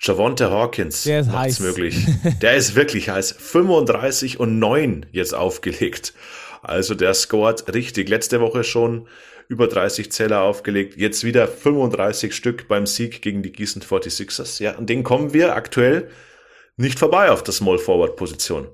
[0.00, 1.60] Javonte Hawkins Der ist heiß.
[1.60, 2.06] möglich.
[2.42, 3.32] Der ist wirklich heiß.
[3.38, 6.12] 35 und 9 jetzt aufgelegt.
[6.62, 8.08] Also der scored richtig.
[8.08, 9.06] Letzte Woche schon
[9.48, 10.96] über 30 Zähler aufgelegt.
[10.96, 14.62] Jetzt wieder 35 Stück beim Sieg gegen die Gießen 46ers.
[14.62, 16.08] Ja, an den kommen wir aktuell
[16.76, 18.68] nicht vorbei auf der Small Forward Position.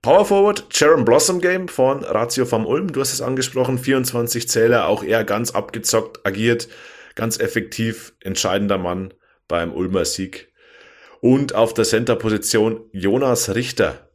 [0.00, 2.92] Power Forward, Sharon Blossom Game von Ratio vom Ulm.
[2.92, 3.78] Du hast es angesprochen.
[3.78, 6.68] 24 Zähler, auch er ganz abgezockt, agiert,
[7.16, 9.12] ganz effektiv, entscheidender Mann
[9.48, 10.52] beim Ulmer Sieg.
[11.20, 14.08] Und auf der Center-Position Jonas Richter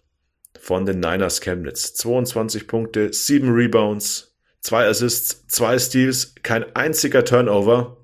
[0.58, 1.94] von den Niners Chemnitz.
[1.96, 4.33] 22 Punkte, 7 Rebounds,
[4.64, 7.98] 2 Assists, 2 Steals, kein einziger Turnover.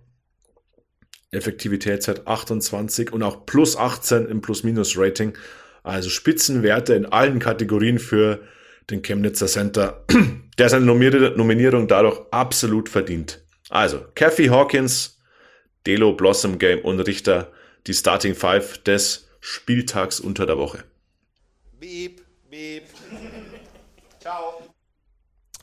[1.32, 5.38] Effektivitätszeit 28 und auch plus 18 im Plus-Minus-Rating.
[5.84, 8.42] Also Spitzenwerte in allen Kategorien für
[8.90, 10.06] den Chemnitzer Center,
[10.58, 13.42] der seine Nominierung dadurch absolut verdient.
[13.70, 15.20] Also Kathy Hawkins,
[15.86, 17.52] Delo Blossom Game und Richter
[17.88, 20.84] die Starting Five des Spieltags unter der Woche.
[21.80, 22.84] Beep, beep.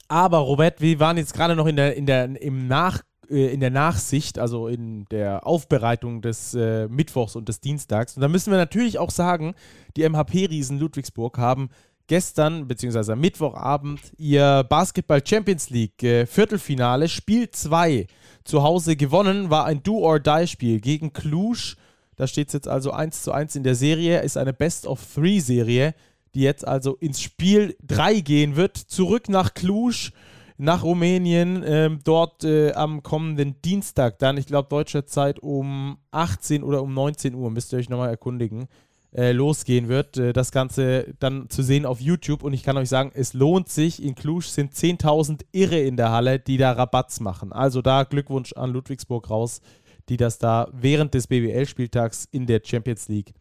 [0.08, 3.60] Aber Robert, wir waren jetzt gerade noch in der, in der, im Nach, äh, in
[3.60, 8.16] der Nachsicht, also in der Aufbereitung des äh, Mittwochs und des Dienstags.
[8.16, 9.54] Und da müssen wir natürlich auch sagen,
[9.96, 11.70] die MHP-Riesen Ludwigsburg haben
[12.06, 13.12] gestern bzw.
[13.12, 18.06] am Mittwochabend ihr Basketball Champions League äh, Viertelfinale Spiel 2
[18.44, 19.50] zu Hause gewonnen.
[19.50, 21.74] War ein Do-or-Die-Spiel gegen Cluj.
[22.16, 24.20] Da steht es jetzt also 1 zu 1 in der Serie.
[24.20, 25.94] Ist eine Best-of-Three-Serie,
[26.36, 28.76] die jetzt also ins Spiel 3 gehen wird.
[28.76, 30.10] Zurück nach Cluj
[30.58, 36.62] nach Rumänien, ähm, dort äh, am kommenden Dienstag dann, ich glaube deutscher Zeit um 18
[36.62, 38.66] oder um 19 Uhr, müsst ihr euch nochmal erkundigen,
[39.14, 40.16] äh, losgehen wird.
[40.16, 43.68] Äh, das Ganze dann zu sehen auf YouTube und ich kann euch sagen, es lohnt
[43.68, 44.02] sich.
[44.02, 47.52] In Cluj sind 10.000 Irre in der Halle, die da Rabatz machen.
[47.52, 49.60] Also da Glückwunsch an Ludwigsburg raus,
[50.08, 53.34] die das da während des BWL-Spieltags in der Champions League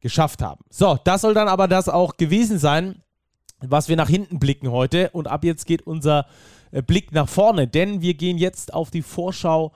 [0.00, 0.64] geschafft haben.
[0.70, 3.02] So, das soll dann aber das auch gewesen sein,
[3.60, 5.10] was wir nach hinten blicken heute.
[5.10, 6.26] Und ab jetzt geht unser
[6.70, 9.72] äh, Blick nach vorne, denn wir gehen jetzt auf die Vorschau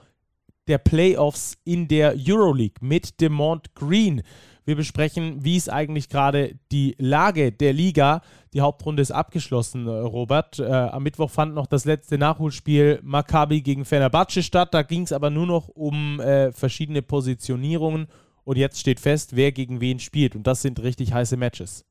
[0.67, 4.23] der Playoffs in der Euroleague mit Demont Green.
[4.65, 8.21] Wir besprechen, wie ist eigentlich gerade die Lage der Liga.
[8.53, 10.57] Die Hauptrunde ist abgeschlossen, äh, Robert.
[10.57, 14.73] Äh, am Mittwoch fand noch das letzte Nachholspiel Maccabi gegen Fenerbahce statt.
[14.73, 18.07] Da ging es aber nur noch um äh, verschiedene Positionierungen.
[18.45, 20.35] Und jetzt steht fest, wer gegen wen spielt.
[20.35, 21.83] Und das sind richtig heiße Matches.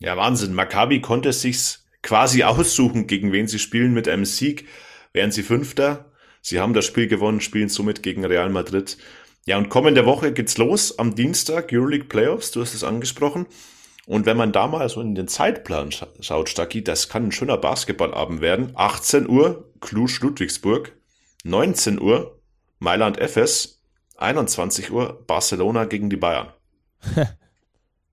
[0.00, 0.54] Ja, Wahnsinn.
[0.54, 4.66] Maccabi konnte es sich quasi aussuchen, gegen wen sie spielen mit einem Sieg.
[5.12, 6.10] Wären sie Fünfter.
[6.42, 8.98] Sie haben das Spiel gewonnen, spielen somit gegen Real Madrid.
[9.46, 13.46] Ja, und kommende Woche geht's los am Dienstag, Euroleague Playoffs, du hast es angesprochen.
[14.06, 17.56] Und wenn man da mal so in den Zeitplan schaut, Stacki, das kann ein schöner
[17.56, 18.72] Basketballabend werden.
[18.74, 20.92] 18 Uhr, Cluj Ludwigsburg.
[21.44, 22.38] 19 Uhr,
[22.78, 23.82] Mailand FS.
[24.16, 26.52] 21 Uhr, Barcelona gegen die Bayern.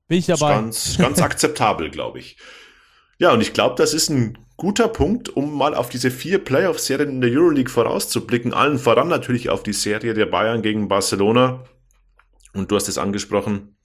[0.07, 0.55] Bin ich dabei.
[0.55, 2.37] Ganz, ganz akzeptabel, glaube ich.
[3.17, 7.09] Ja, und ich glaube, das ist ein guter Punkt, um mal auf diese vier Playoff-Serien
[7.09, 8.53] in der Euroleague vorauszublicken.
[8.53, 11.63] Allen voran natürlich auf die Serie der Bayern gegen Barcelona.
[12.53, 13.77] Und du hast es angesprochen.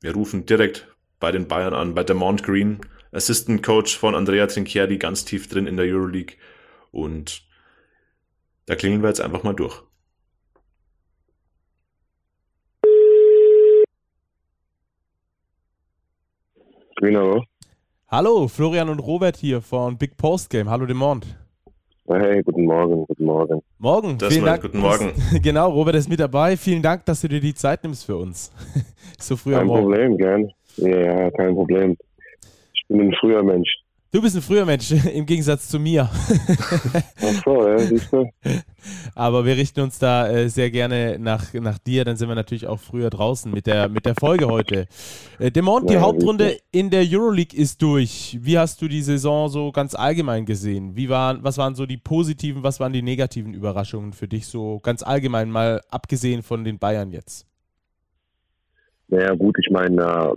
[0.00, 0.88] Wir rufen direkt
[1.20, 2.80] bei den Bayern an, bei Demont Green,
[3.12, 6.36] Assistant Coach von Andrea Trinchieri, ganz tief drin in der Euroleague.
[6.90, 7.42] Und
[8.66, 9.82] da klingeln wir jetzt einfach mal durch.
[16.96, 17.42] Green,
[18.08, 20.68] Hallo, Florian und Robert hier von Big Post Game.
[20.68, 21.26] Hallo, Demont.
[22.08, 23.62] Hey, guten Morgen, guten Morgen.
[23.78, 24.62] Morgen, das vielen Dank.
[24.62, 25.12] Guten Morgen.
[25.42, 26.56] Genau, Robert ist mit dabei.
[26.56, 28.52] Vielen Dank, dass du dir die Zeit nimmst für uns.
[29.18, 29.82] so früh Kein am Morgen.
[29.82, 30.50] Problem, gern.
[30.76, 31.96] Ja, kein Problem.
[32.74, 33.68] Ich bin ein früher Mensch.
[34.10, 36.10] Du bist ein früher Mensch, im Gegensatz zu mir.
[36.10, 37.61] Ach so.
[39.14, 42.66] Aber wir richten uns da äh, sehr gerne nach, nach dir, dann sind wir natürlich
[42.66, 44.86] auch früher draußen mit der, mit der Folge heute.
[45.38, 48.38] Äh, Demont, ja, die Hauptrunde in der Euroleague ist durch.
[48.40, 50.96] Wie hast du die Saison so ganz allgemein gesehen?
[50.96, 54.80] Wie waren, was waren so die positiven, was waren die negativen Überraschungen für dich so
[54.80, 57.46] ganz allgemein, mal abgesehen von den Bayern jetzt?
[59.08, 60.34] Naja gut, ich meine,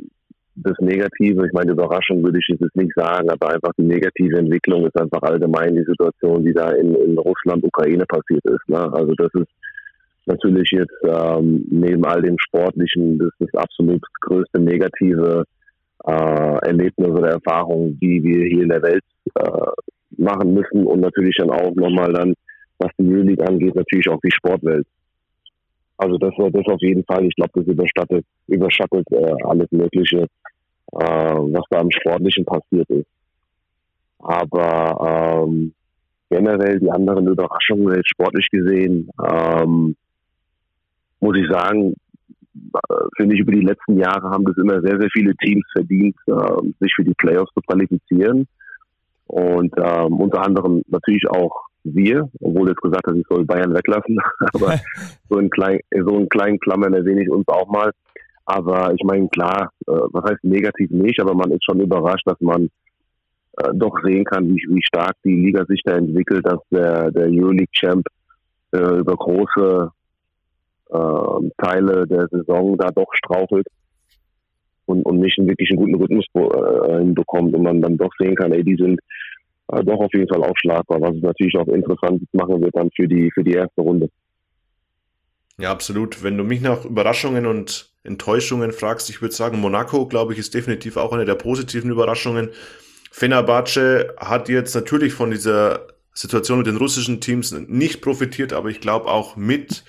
[0.55, 4.85] das Negative, ich meine, Überraschung würde ich jetzt nicht sagen, aber einfach die negative Entwicklung
[4.85, 8.69] ist einfach allgemein die Situation, die da in, in Russland, Ukraine passiert ist.
[8.69, 8.79] Ne?
[8.93, 9.51] Also das ist
[10.25, 15.43] natürlich jetzt ähm, neben all dem Sportlichen das, ist das absolut größte negative
[16.05, 19.03] äh, Erlebnis oder Erfahrung, die wir hier in der Welt
[19.35, 19.71] äh,
[20.17, 22.33] machen müssen und natürlich dann auch nochmal dann,
[22.79, 24.87] was die Euroleague angeht, natürlich auch die Sportwelt.
[25.97, 30.27] Also das, das auf jeden Fall, ich glaube, das überstattet, überschattet äh, alles Mögliche,
[30.93, 33.07] äh, was da im Sportlichen passiert ist.
[34.19, 35.73] Aber ähm,
[36.29, 39.95] generell die anderen Überraschungen jetzt sportlich gesehen, ähm,
[41.19, 41.95] muss ich sagen,
[42.55, 46.15] äh, finde ich, über die letzten Jahre haben das immer sehr, sehr viele Teams verdient,
[46.27, 48.47] äh, sich für die Playoffs zu qualifizieren.
[49.27, 54.17] Und ähm, unter anderem natürlich auch wir, obwohl jetzt gesagt hat, ich soll Bayern weglassen,
[54.53, 54.79] aber
[55.29, 57.91] so in, klein, so in kleinen Klammern erwähne ich uns auch mal.
[58.45, 62.39] Aber ich meine, klar, äh, was heißt negativ nicht, aber man ist schon überrascht, dass
[62.41, 62.69] man
[63.57, 67.27] äh, doch sehen kann, wie, wie stark die Liga sich da entwickelt, dass der, der
[67.27, 68.05] Euroleague-Champ
[68.71, 69.91] äh, über große
[70.91, 73.67] äh, Teile der Saison da doch strauchelt
[74.85, 78.35] und, und nicht einen wirklich einen guten Rhythmus äh, hinbekommt und man dann doch sehen
[78.35, 78.99] kann, ey, die sind
[79.69, 83.07] äh, doch auf jeden Fall aufschlagbar, was es natürlich auch interessant machen wird dann für
[83.07, 84.09] die, für die erste Runde.
[85.57, 86.23] Ja, absolut.
[86.23, 90.53] Wenn du mich nach Überraschungen und Enttäuschungen fragst, ich würde sagen, Monaco, glaube ich, ist
[90.53, 92.49] definitiv auch eine der positiven Überraschungen.
[93.11, 98.79] Fenerbahce hat jetzt natürlich von dieser Situation mit den russischen Teams nicht profitiert, aber ich
[98.79, 99.83] glaube auch mit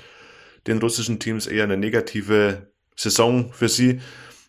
[0.66, 4.00] den russischen Teams eher eine negative Saison für sie.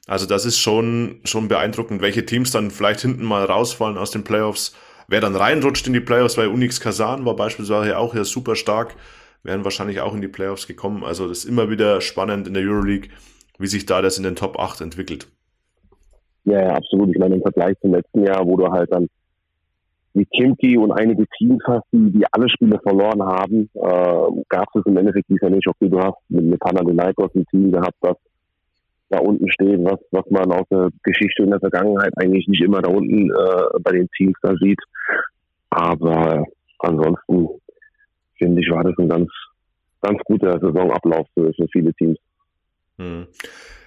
[0.08, 4.24] Also das ist schon, schon beeindruckend, welche Teams dann vielleicht hinten mal rausfallen aus den
[4.24, 4.74] Playoffs.
[5.08, 8.96] wer dann reinrutscht in die Playoffs, weil Unix Kazan war beispielsweise auch ja super stark,
[9.44, 11.04] wären wahrscheinlich auch in die Playoffs gekommen.
[11.04, 13.10] Also das ist immer wieder spannend in der Euroleague,
[13.58, 15.28] wie sich da das in den Top 8 entwickelt.
[16.46, 17.10] Ja, ja, absolut.
[17.10, 19.08] Ich meine, im Vergleich zum letzten Jahr, wo du halt dann
[20.14, 24.98] wie Kimki und einige Teams hast, die, alle Spiele verloren haben, äh, gab es im
[24.98, 25.68] Endeffekt dieser nicht.
[25.68, 28.16] Okay, du hast mit, mit Panathinaikos ein Team gehabt, das
[29.10, 32.82] da unten steht, was, was man aus der Geschichte in der Vergangenheit eigentlich nicht immer
[32.82, 34.80] da unten äh, bei den Teams da sieht.
[35.70, 36.44] Aber
[36.80, 37.48] ansonsten
[38.38, 39.30] finde ich, war das ein ganz,
[40.02, 42.18] ganz guter Saisonablauf für, für viele Teams.
[42.98, 43.28] Hm.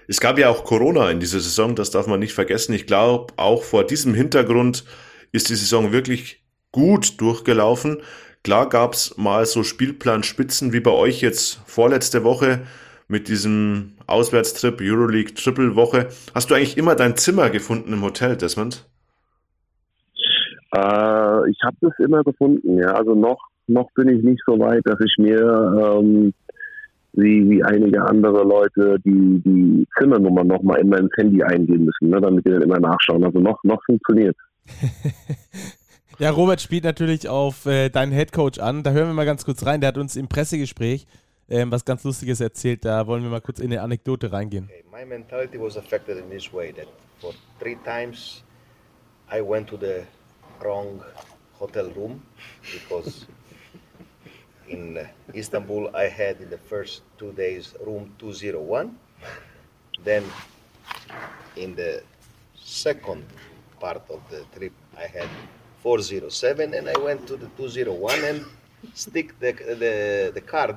[0.07, 2.73] Es gab ja auch Corona in dieser Saison, das darf man nicht vergessen.
[2.73, 4.83] Ich glaube, auch vor diesem Hintergrund
[5.31, 8.01] ist die Saison wirklich gut durchgelaufen.
[8.43, 12.61] Klar gab es mal so Spielplanspitzen wie bei euch jetzt vorletzte Woche
[13.07, 16.07] mit diesem Auswärtstrip, Euroleague Triple Woche.
[16.33, 18.85] Hast du eigentlich immer dein Zimmer gefunden im Hotel, Desmond?
[20.73, 22.93] Äh, ich habe das immer gefunden, ja.
[22.93, 26.33] Also noch, noch bin ich nicht so weit, dass ich mir ähm,
[27.13, 32.21] wie, wie einige andere Leute die, die Zimmernummer nochmal immer ins Handy eingeben müssen, ne,
[32.21, 33.23] damit die dann immer nachschauen.
[33.23, 34.35] Also noch, noch funktioniert.
[36.19, 38.83] ja, Robert spielt natürlich auf äh, deinen Headcoach an.
[38.83, 39.81] Da hören wir mal ganz kurz rein.
[39.81, 41.07] Der hat uns im Pressegespräch
[41.51, 42.85] ähm, was ganz Lustiges erzählt.
[42.85, 44.65] Da wollen wir mal kurz in eine Anekdote reingehen.
[44.65, 46.87] Okay, my mentality was affected in this way that
[47.19, 48.43] for three times
[49.29, 50.03] I went to the
[50.63, 51.01] wrong
[51.59, 52.21] hotel room
[52.71, 53.27] because
[54.71, 58.97] in Istanbul I had in the first two days room 201.
[60.03, 60.23] Then
[61.55, 62.03] in the
[62.55, 63.25] second
[63.79, 65.29] part of the trip I had
[65.83, 68.45] 407 and I went to the 201 and
[68.93, 70.75] stick the, the, the card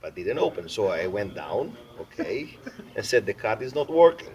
[0.00, 0.68] but didn't open.
[0.68, 2.56] So I went down, okay,
[2.94, 4.34] and said the card is not working,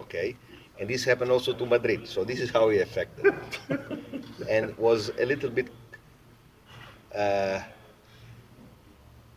[0.00, 0.36] okay.
[0.78, 2.08] And this happened also to Madrid.
[2.08, 3.34] So this is how it affected,
[4.48, 5.68] and was a little bit.
[7.14, 7.60] Uh,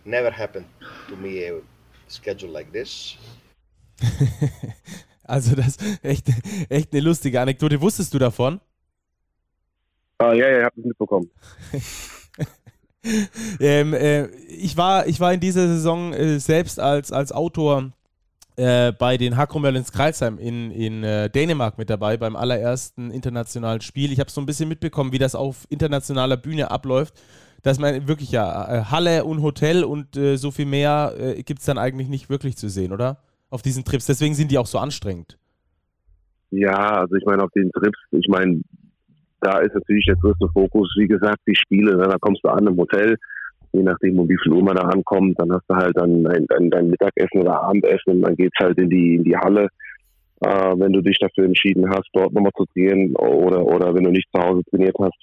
[0.05, 0.65] never happened
[1.09, 1.61] to me a
[2.07, 3.17] schedule like this.
[5.23, 6.27] also das ist echt,
[6.69, 7.79] echt eine lustige Anekdote.
[7.81, 8.59] Wusstest du davon?
[10.21, 11.29] Uh, ja, ja, ich habe es mitbekommen.
[13.59, 17.91] ähm, äh, ich, war, ich war in dieser Saison äh, selbst als, als Autor
[18.55, 23.81] äh, bei den Hakro Merlins Kreilsheim in, in äh, Dänemark mit dabei, beim allerersten internationalen
[23.81, 24.11] Spiel.
[24.11, 27.15] Ich habe so ein bisschen mitbekommen, wie das auf internationaler Bühne abläuft.
[27.63, 31.13] Dass man wirklich ja äh, Halle und Hotel und äh, so viel mehr
[31.45, 33.17] gibt es dann eigentlich nicht wirklich zu sehen, oder?
[33.49, 34.06] Auf diesen Trips.
[34.06, 35.38] Deswegen sind die auch so anstrengend.
[36.52, 38.62] Ja, also ich meine, auf den Trips, ich meine,
[39.41, 41.97] da ist natürlich der größte Fokus, wie gesagt, die Spiele.
[41.97, 42.04] Ne?
[42.04, 43.17] Da kommst du an im Hotel,
[43.73, 46.45] je nachdem, um wie viel Uhr man da ankommt, dann hast du halt dann dein,
[46.47, 49.67] dein, dein Mittagessen oder Abendessen und dann geht's halt in die, in die Halle.
[50.41, 54.12] Äh, wenn du dich dafür entschieden hast, dort nochmal zu trainieren oder, oder wenn du
[54.12, 55.17] nicht zu Hause trainiert hast.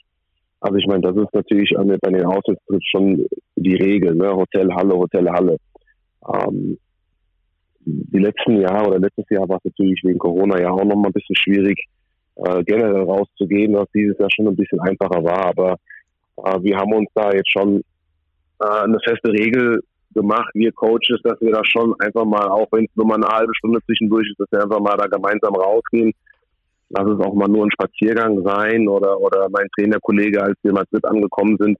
[0.61, 4.35] Also ich meine, das ist natürlich an, bei den Auswärtstrips schon die Regel, ne?
[4.35, 5.57] Hotel, Halle, Hotel, Halle.
[6.27, 6.79] Ähm,
[7.85, 11.13] die letzten Jahre oder letztes Jahr war es natürlich wegen Corona ja auch nochmal ein
[11.13, 11.79] bisschen schwierig,
[12.37, 15.47] äh, generell rauszugehen, was dieses Jahr schon ein bisschen einfacher war.
[15.47, 15.77] Aber
[16.45, 17.83] äh, wir haben uns da jetzt schon
[18.61, 19.83] äh, eine feste Regel
[20.15, 23.29] gemacht, wir Coaches, dass wir da schon einfach mal, auch wenn es nur mal eine
[23.29, 26.13] halbe Stunde zwischendurch ist, dass wir einfach mal da gemeinsam rausgehen.
[26.91, 30.77] Lass es auch mal nur ein Spaziergang sein oder oder mein Trainerkollege, als wir in
[30.77, 31.79] Madrid angekommen sind,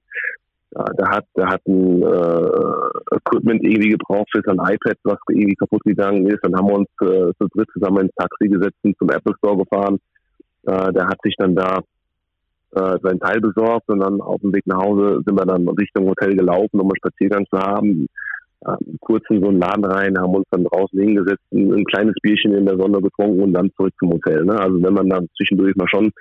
[0.73, 5.55] ja, der hat der hat ein äh, Equipment irgendwie gebraucht für sein iPad, was irgendwie
[5.55, 6.39] kaputt gegangen ist.
[6.43, 9.57] Dann haben wir uns äh, zu dritt zusammen ins Taxi gesetzt und zum Apple Store
[9.57, 9.99] gefahren
[10.63, 11.79] äh, der hat sich dann da
[12.73, 16.07] äh, sein Teil besorgt und dann auf dem Weg nach Hause sind wir dann Richtung
[16.07, 18.07] Hotel gelaufen, um einen Spaziergang zu haben.
[18.63, 22.13] Äh, kurz in so einen Laden rein, haben uns dann draußen hingesetzt, ein, ein kleines
[22.21, 24.45] Bierchen in der Sonne getrunken und dann zurück zum Hotel.
[24.45, 24.59] Ne?
[24.59, 26.11] Also wenn man dann zwischendurch mal schon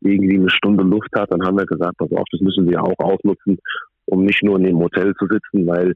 [0.00, 2.98] irgendwie eine Stunde Luft hat, dann haben wir gesagt, pass auf, das müssen wir auch
[2.98, 3.58] ausnutzen,
[4.06, 5.94] um nicht nur in dem Hotel zu sitzen, weil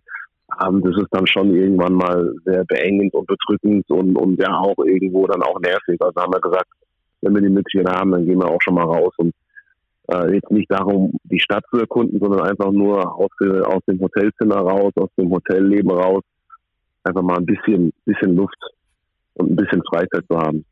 [0.63, 4.79] ähm, das ist dann schon irgendwann mal sehr beengend und bedrückend und, und ja auch
[4.85, 6.01] irgendwo dann auch nervig.
[6.01, 6.69] Also haben wir gesagt,
[7.23, 9.33] wenn wir die Möglichkeit haben, dann gehen wir auch schon mal raus und
[10.11, 13.31] äh, jetzt nicht darum, die Stadt zu erkunden, sondern einfach nur aus,
[13.65, 16.23] aus dem Hotelzimmer raus, aus dem Hotelleben raus,
[17.05, 18.59] einfach mal ein bisschen, bisschen Luft
[19.35, 20.65] und ein bisschen Freizeit zu haben.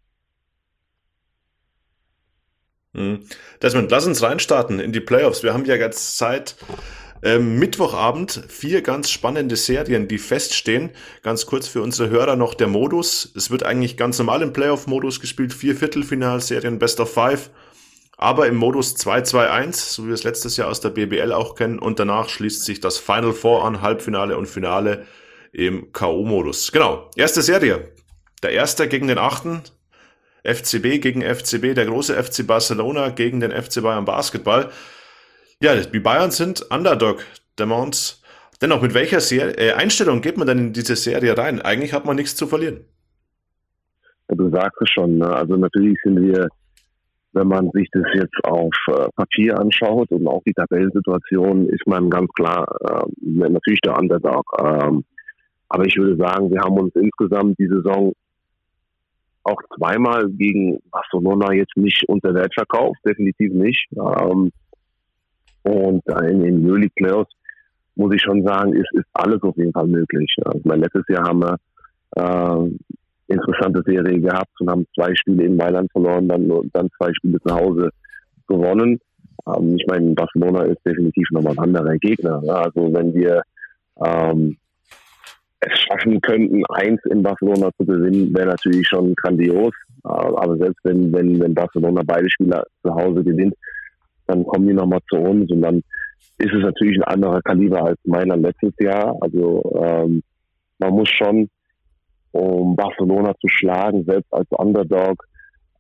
[2.93, 3.21] Mhm.
[3.63, 5.43] Desmond, lass uns reinstarten in die Playoffs.
[5.43, 6.57] Wir haben ja jetzt seit
[7.23, 10.91] ähm, Mittwochabend vier ganz spannende Serien, die feststehen.
[11.23, 13.33] Ganz kurz für unsere Hörer noch der Modus.
[13.37, 15.53] Es wird eigentlich ganz normal im Playoff-Modus gespielt.
[15.53, 17.51] Vier Viertelfinalserien, Best of Five.
[18.21, 21.79] Aber im Modus 2-2-1, so wie wir es letztes Jahr aus der BBL auch kennen.
[21.79, 25.07] Und danach schließt sich das Final Four an, Halbfinale und Finale
[25.53, 26.73] im K.O.-Modus.
[26.73, 27.93] Genau, erste Serie.
[28.43, 29.63] Der Erste gegen den Achten.
[30.43, 34.71] FCB gegen FCB, der große FC Barcelona gegen den FC Bayern Basketball.
[35.61, 37.25] Ja, die Bayern sind Underdog
[37.59, 38.23] der Mons.
[38.61, 41.63] Dennoch, mit welcher Serie, äh, Einstellung geht man denn in diese Serie rein?
[41.63, 42.85] Eigentlich hat man nichts zu verlieren.
[44.29, 45.19] Ja, du sagst es schon.
[45.19, 45.29] Ne?
[45.29, 46.49] Also natürlich sind wir,
[47.33, 52.11] wenn man sich das jetzt auf äh, Papier anschaut und auch die Tabellensituation, ist man
[52.11, 54.45] ganz klar äh, natürlich der Underdog.
[54.61, 55.05] Ähm,
[55.69, 58.13] aber ich würde sagen, wir haben uns insgesamt die Saison
[59.45, 63.87] auch zweimal gegen Barcelona jetzt nicht unter Wert verkauft, definitiv nicht.
[63.93, 64.51] Ähm,
[65.63, 67.33] und in den Euroleague Playoffs
[67.95, 70.35] muss ich schon sagen, ist, ist alles auf jeden Fall möglich.
[70.65, 71.59] Mein letztes Jahr haben wir
[72.17, 72.71] äh,
[73.29, 77.55] interessante Serie gehabt und haben zwei Spiele in Mailand verloren, dann, dann zwei Spiele zu
[77.55, 77.91] Hause
[78.49, 78.99] gewonnen.
[79.47, 82.41] Ähm, ich meine, Barcelona ist definitiv nochmal ein anderer Gegner.
[82.45, 82.55] Ja?
[82.55, 83.43] Also wenn wir
[84.05, 84.57] ähm,
[85.61, 89.75] es schaffen könnten, eins in Barcelona zu gewinnen, wäre natürlich schon grandios.
[90.05, 93.55] Äh, aber selbst wenn, wenn, wenn Barcelona beide Spieler zu Hause gewinnt,
[94.27, 95.83] dann kommen die nochmal zu uns und dann
[96.39, 99.17] ist es natürlich ein anderer Kaliber als meiner letztes Jahr.
[99.21, 100.23] Also ähm,
[100.79, 101.49] man muss schon,
[102.39, 105.25] um Barcelona zu schlagen, selbst als Underdog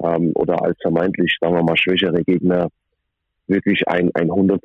[0.02, 2.68] ähm, oder als vermeintlich, sagen wir mal, schwächere Gegner,
[3.46, 4.58] wirklich ein, ein 100%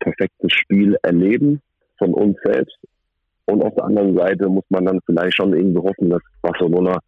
[0.00, 1.60] perfektes Spiel erleben
[1.98, 2.76] von uns selbst.
[3.46, 6.98] Und auf der anderen Seite muss man dann vielleicht schon irgendwie hoffen, dass Barcelona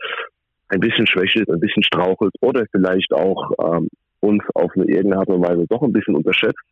[0.68, 3.88] ein bisschen schwächelt, ein bisschen strauchelt oder vielleicht auch ähm,
[4.20, 6.62] uns auf eine irgendeine Art und Weise doch ein bisschen unterschätzt.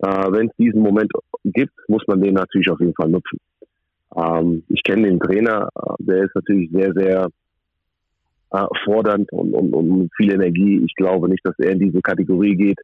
[0.00, 1.10] Äh, Wenn es diesen Moment
[1.44, 3.38] gibt, muss man den natürlich auf jeden Fall nutzen.
[4.16, 7.28] Ähm, ich kenne den Trainer, äh, der ist natürlich sehr, sehr
[8.52, 10.82] äh, fordernd und, und, und viel Energie.
[10.84, 12.80] Ich glaube nicht, dass er in diese Kategorie geht,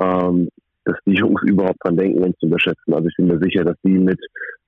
[0.00, 0.48] ähm,
[0.84, 2.94] dass die Jungs überhaupt dran denken, uns zu unterschätzen.
[2.94, 4.20] Also ich bin mir sicher, dass die mit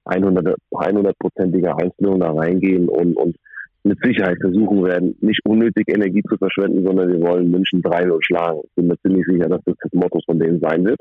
[0.05, 3.37] 100, 100%iger Einstellung da reingehen und, und
[3.85, 8.61] mit Sicherheit versuchen werden, nicht unnötig Energie zu verschwenden, sondern wir wollen München 3-0 schlagen.
[8.65, 11.01] Ich bin mir ziemlich sicher, dass das das Motto von denen sein wird.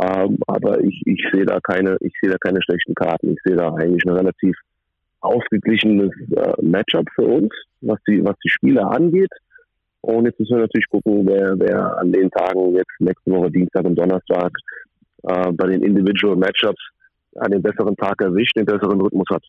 [0.00, 3.32] Ähm, aber ich, ich sehe da keine, ich sehe da keine schlechten Karten.
[3.32, 4.56] Ich sehe da eigentlich ein relativ
[5.20, 9.30] ausgeglichenes äh, Matchup für uns, was die, was die Spieler angeht.
[10.02, 13.84] Und jetzt müssen wir natürlich gucken, wer, wer an den Tagen jetzt nächste Woche Dienstag
[13.84, 14.52] und Donnerstag
[15.22, 16.82] äh, bei den Individual Matchups
[17.36, 19.42] an den besseren Tag erwischt, den besseren Rhythmus hat.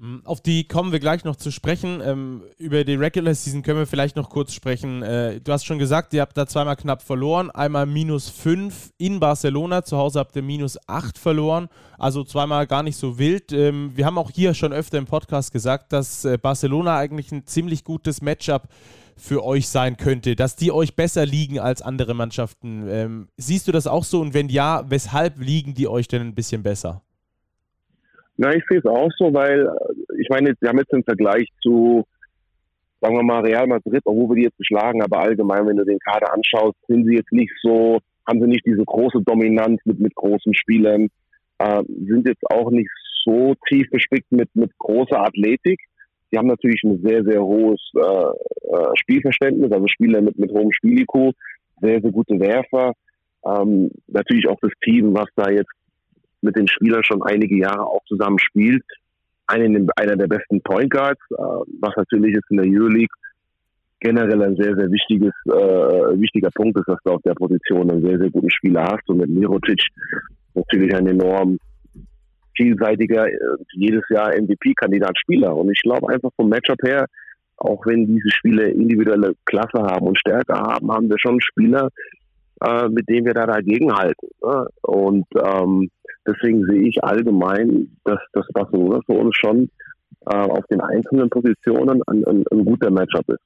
[0.00, 2.00] Mm, auf die kommen wir gleich noch zu sprechen.
[2.02, 5.02] Ähm, über die Regular Season können wir vielleicht noch kurz sprechen.
[5.02, 7.50] Äh, du hast schon gesagt, ihr habt da zweimal knapp verloren.
[7.50, 9.84] Einmal minus 5 in Barcelona.
[9.84, 11.68] Zu Hause habt ihr minus 8 verloren.
[11.98, 13.52] Also zweimal gar nicht so wild.
[13.52, 17.46] Ähm, wir haben auch hier schon öfter im Podcast gesagt, dass äh, Barcelona eigentlich ein
[17.46, 18.68] ziemlich gutes Matchup
[19.18, 22.88] für euch sein könnte, dass die euch besser liegen als andere Mannschaften.
[22.88, 24.22] Ähm, siehst du das auch so?
[24.22, 27.02] Und wenn ja, weshalb liegen die euch denn ein bisschen besser?
[28.42, 29.68] Na, ich sehe es auch so, weil
[30.18, 32.06] ich meine, wir haben jetzt im Vergleich zu,
[33.02, 35.98] sagen wir mal, Real Madrid, obwohl wir die jetzt geschlagen, aber allgemein, wenn du den
[35.98, 40.14] Kader anschaust, sind sie jetzt nicht so, haben sie nicht diese große Dominanz mit, mit
[40.14, 41.08] großen Spielern,
[41.58, 42.88] äh, sind jetzt auch nicht
[43.26, 45.78] so tief bespickt mit, mit großer Athletik.
[46.32, 50.72] Die haben natürlich ein sehr, sehr hohes äh, äh, Spielverständnis, also Spieler mit, mit hohem
[50.72, 51.32] Spieliku,
[51.82, 52.94] sehr, sehr gute Werfer.
[53.44, 55.72] Ähm, natürlich auch das Team, was da jetzt
[56.42, 58.84] mit den Spielern schon einige Jahre auch zusammen spielt.
[59.46, 61.42] Einen, einer der besten Point Guards, äh,
[61.80, 63.14] was natürlich jetzt in der Euroleague
[64.00, 68.02] generell ein sehr, sehr wichtiges, äh, wichtiger Punkt ist, dass du auf der Position einen
[68.02, 69.80] sehr, sehr guten Spieler hast und mit Mirotic
[70.54, 71.58] natürlich ein enorm
[72.56, 73.38] vielseitiger, äh,
[73.72, 75.54] jedes Jahr MVP-Kandidat-Spieler.
[75.54, 77.06] Und ich glaube einfach vom Matchup her,
[77.58, 81.90] auch wenn diese Spiele individuelle Klasse haben und Stärke haben, haben wir schon Spieler,
[82.62, 84.28] äh, mit denen wir da dagegen halten.
[84.42, 84.66] Ne?
[84.82, 85.90] Und ähm,
[86.26, 89.70] Deswegen sehe ich allgemein, dass das Barcelona für uns schon
[90.26, 93.40] äh, auf den einzelnen Positionen ein, ein, ein guter Matchup ist.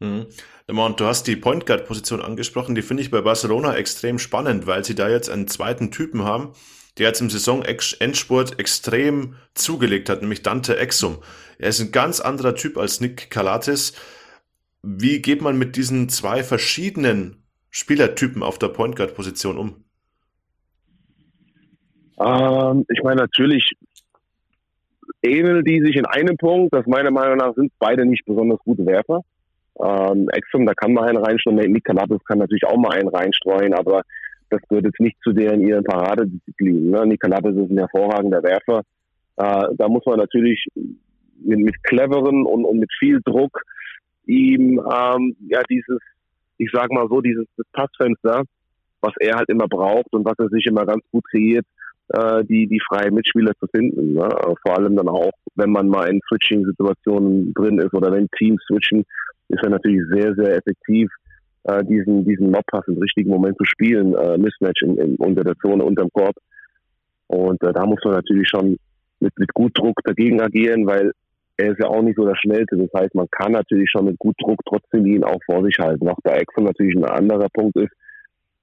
[0.00, 0.26] Mhm.
[0.66, 4.84] Du hast die Point Guard Position angesprochen, die finde ich bei Barcelona extrem spannend, weil
[4.84, 6.52] sie da jetzt einen zweiten Typen haben,
[6.98, 11.18] der jetzt im Saison-Endspurt extrem zugelegt hat, nämlich Dante Exum.
[11.58, 13.94] Er ist ein ganz anderer Typ als Nick Calates.
[14.82, 19.83] Wie geht man mit diesen zwei verschiedenen Spielertypen auf der Point Guard Position um?
[22.18, 23.72] Ähm, ich meine, natürlich
[25.22, 28.84] ähneln die sich in einem Punkt, dass meiner Meinung nach sind beide nicht besonders gute
[28.86, 29.22] Werfer.
[29.80, 33.74] Ähm, Exum, da kann man einen reinstreuen, Nick Calabres kann natürlich auch mal einen reinstreuen,
[33.74, 34.02] aber
[34.50, 36.90] das gehört jetzt nicht zu deren ihren Paradedisziplinen.
[36.90, 37.06] Ne?
[37.06, 38.82] Nick Calabres ist ein hervorragender Werfer.
[39.36, 43.62] Äh, da muss man natürlich mit, mit cleveren und, und mit viel Druck
[44.26, 45.98] ihm ähm, ja dieses,
[46.58, 48.42] ich sag mal so, dieses Passfenster,
[49.00, 51.66] was er halt immer braucht und was er sich immer ganz gut kreiert,
[52.08, 54.14] äh, die, die freien Mitspieler zu finden.
[54.14, 54.28] Ne?
[54.62, 59.04] Vor allem dann auch, wenn man mal in Switching-Situationen drin ist oder wenn Teams switchen,
[59.48, 61.10] ist er natürlich sehr, sehr effektiv,
[61.64, 65.56] äh, diesen, diesen Lobpass im richtigen Moment zu spielen, äh, Mismatch in, in, unter der
[65.56, 66.36] Zone, unterm Korb.
[67.28, 68.76] Und äh, da muss man natürlich schon
[69.20, 71.12] mit, mit gut Druck dagegen agieren, weil
[71.56, 72.76] er ist ja auch nicht so der Schnellste.
[72.76, 76.08] Das heißt, man kann natürlich schon mit gut Druck trotzdem ihn auch vor sich halten.
[76.08, 77.92] Auch der Exxon natürlich ein anderer Punkt ist,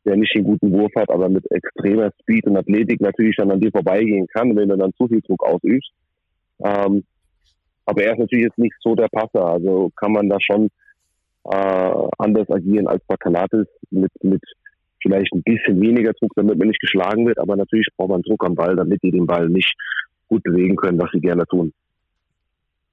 [0.06, 3.60] der nicht den guten Wurf hat, aber mit extremer Speed und Athletik natürlich dann an
[3.60, 5.92] dir vorbeigehen kann, wenn du dann zu viel Druck ausübst.
[6.64, 7.04] Ähm,
[7.86, 10.70] aber er ist natürlich jetzt nicht so der Passer, also kann man da schon
[11.46, 14.42] äh, anders agieren als Bakalatis mit, mit
[15.02, 18.46] vielleicht ein bisschen weniger Druck, damit man nicht geschlagen wird, aber natürlich braucht man Druck
[18.46, 19.74] am Ball, damit die den Ball nicht
[20.28, 21.74] gut bewegen können, was sie gerne tun.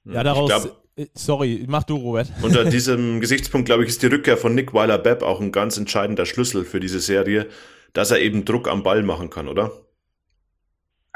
[0.04, 0.48] Ja, daraus.
[0.48, 0.76] Glaub,
[1.14, 2.32] sorry, mach du, Robert.
[2.42, 6.26] Unter diesem Gesichtspunkt, glaube ich, ist die Rückkehr von Nick Weiler-Bepp auch ein ganz entscheidender
[6.26, 7.46] Schlüssel für diese Serie,
[7.92, 9.70] dass er eben Druck am Ball machen kann, oder?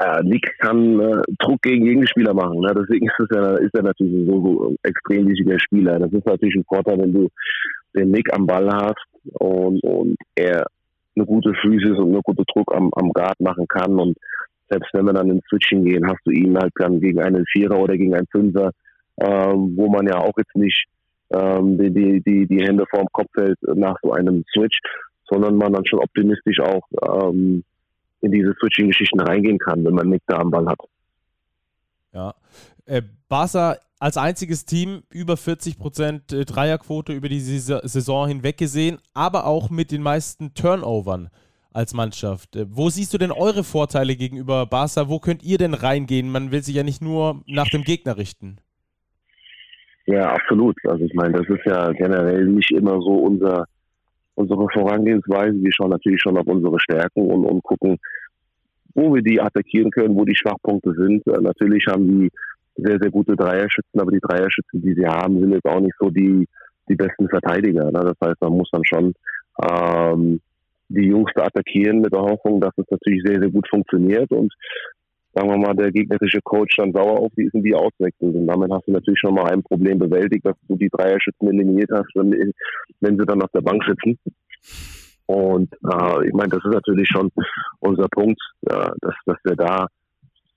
[0.01, 2.59] Ja, Nick kann äh, Druck gegen Gegenspieler machen.
[2.59, 2.73] Ne?
[2.75, 5.99] Deswegen ist, er, ist er natürlich so, so ein extrem wichtiger Spieler.
[5.99, 7.29] Das ist natürlich ein Vorteil, wenn du
[7.95, 10.65] den Nick am Ball hast und, und er
[11.15, 13.99] eine gute Physis und eine gute Druck am, am Guard machen kann.
[13.99, 14.17] Und
[14.69, 17.79] selbst wenn wir dann ins Switching gehen, hast du ihn halt dann gegen einen Vierer
[17.79, 18.71] oder gegen einen Fünfer
[19.17, 20.85] ähm, wo man ja auch jetzt nicht
[21.31, 24.79] ähm, die, die, die, Hände vorm Kopf hält nach so einem Switch,
[25.29, 27.63] sondern man dann schon optimistisch auch ähm,
[28.21, 30.79] in diese Switching-Geschichten reingehen kann, wenn man nicht da am Ball hat.
[32.13, 32.35] Ja.
[32.85, 38.99] Äh, Barca als einziges Team über 40 Prozent äh, Dreierquote über die Saison hinweg gesehen,
[39.13, 41.29] aber auch mit den meisten Turnovern
[41.71, 42.55] als Mannschaft.
[42.55, 45.09] Äh, wo siehst du denn eure Vorteile gegenüber Barca?
[45.09, 46.29] Wo könnt ihr denn reingehen?
[46.29, 48.57] Man will sich ja nicht nur nach dem Gegner richten.
[50.05, 50.75] Ja, absolut.
[50.85, 53.65] Also ich meine, das ist ja generell nicht immer so unser
[54.35, 55.61] unsere Vorangehensweise.
[55.61, 57.97] Wir schauen natürlich schon auf unsere Stärken und, und gucken,
[58.95, 61.25] wo wir die attackieren können, wo die Schwachpunkte sind.
[61.27, 62.31] Äh, natürlich haben die
[62.75, 66.09] sehr, sehr gute Dreierschützen, aber die Dreierschützen, die sie haben, sind jetzt auch nicht so
[66.09, 66.47] die,
[66.89, 67.85] die besten Verteidiger.
[67.85, 67.91] Ne?
[67.91, 69.13] Das heißt, man muss dann schon
[69.61, 70.41] ähm,
[70.89, 74.31] die Jungs attackieren mit der Hoffnung, dass es natürlich sehr, sehr gut funktioniert.
[74.31, 74.53] Und
[75.33, 78.35] sagen wir mal, der gegnerische Coach dann sauer auf die ist und die auswechselt.
[78.35, 81.89] Und damit hast du natürlich schon mal ein Problem bewältigt, dass du die Dreierschützen eliminiert
[81.91, 82.31] hast, wenn,
[83.01, 84.17] wenn sie dann auf der Bank sitzen.
[85.25, 87.31] Und äh, ich meine, das ist natürlich schon
[87.79, 89.87] unser Punkt, äh, dass, dass wir da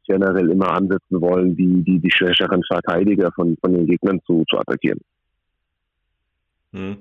[0.07, 4.59] generell immer ansetzen wollen, die, die, die schwächeren Verteidiger von, von den Gegnern zu, zu
[4.59, 5.01] attackieren.
[6.73, 6.97] Hm.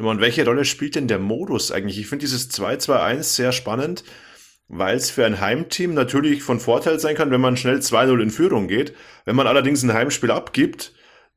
[0.00, 1.98] Und welche Rolle spielt denn der Modus eigentlich?
[1.98, 4.04] Ich finde dieses 2-2-1 sehr spannend
[4.68, 8.30] weil es für ein Heimteam natürlich von Vorteil sein kann, wenn man schnell 2-0 in
[8.30, 8.94] Führung geht.
[9.24, 10.92] Wenn man allerdings ein Heimspiel abgibt,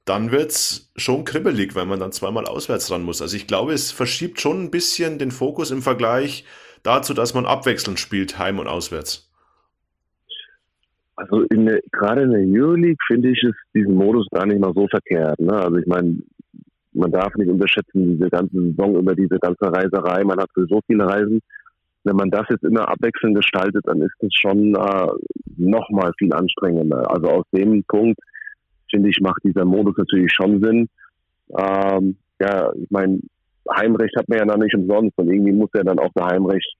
[0.05, 3.21] dann wird's schon kribbelig, weil man dann zweimal auswärts ran muss.
[3.21, 6.45] Also ich glaube, es verschiebt schon ein bisschen den Fokus im Vergleich
[6.83, 9.31] dazu, dass man abwechselnd spielt, heim und auswärts.
[11.15, 14.87] Also in gerade in der Euroleague finde ich es diesen Modus gar nicht mal so
[14.87, 15.39] verkehrt.
[15.39, 15.53] Ne?
[15.53, 16.17] Also ich meine,
[16.93, 20.23] man darf nicht unterschätzen, diese ganze Saison über diese ganze Reiserei.
[20.23, 21.39] Man hat für so viele Reisen
[22.03, 25.07] wenn man das jetzt immer abwechselnd gestaltet, dann ist es schon äh,
[25.57, 27.09] nochmal viel anstrengender.
[27.11, 28.19] Also aus dem Punkt,
[28.89, 30.89] finde ich, macht dieser Modus natürlich schon Sinn.
[31.57, 33.19] Ähm, ja, ich meine,
[33.69, 36.75] Heimrecht hat man ja noch nicht umsonst und irgendwie muss ja dann auch der Heimrecht,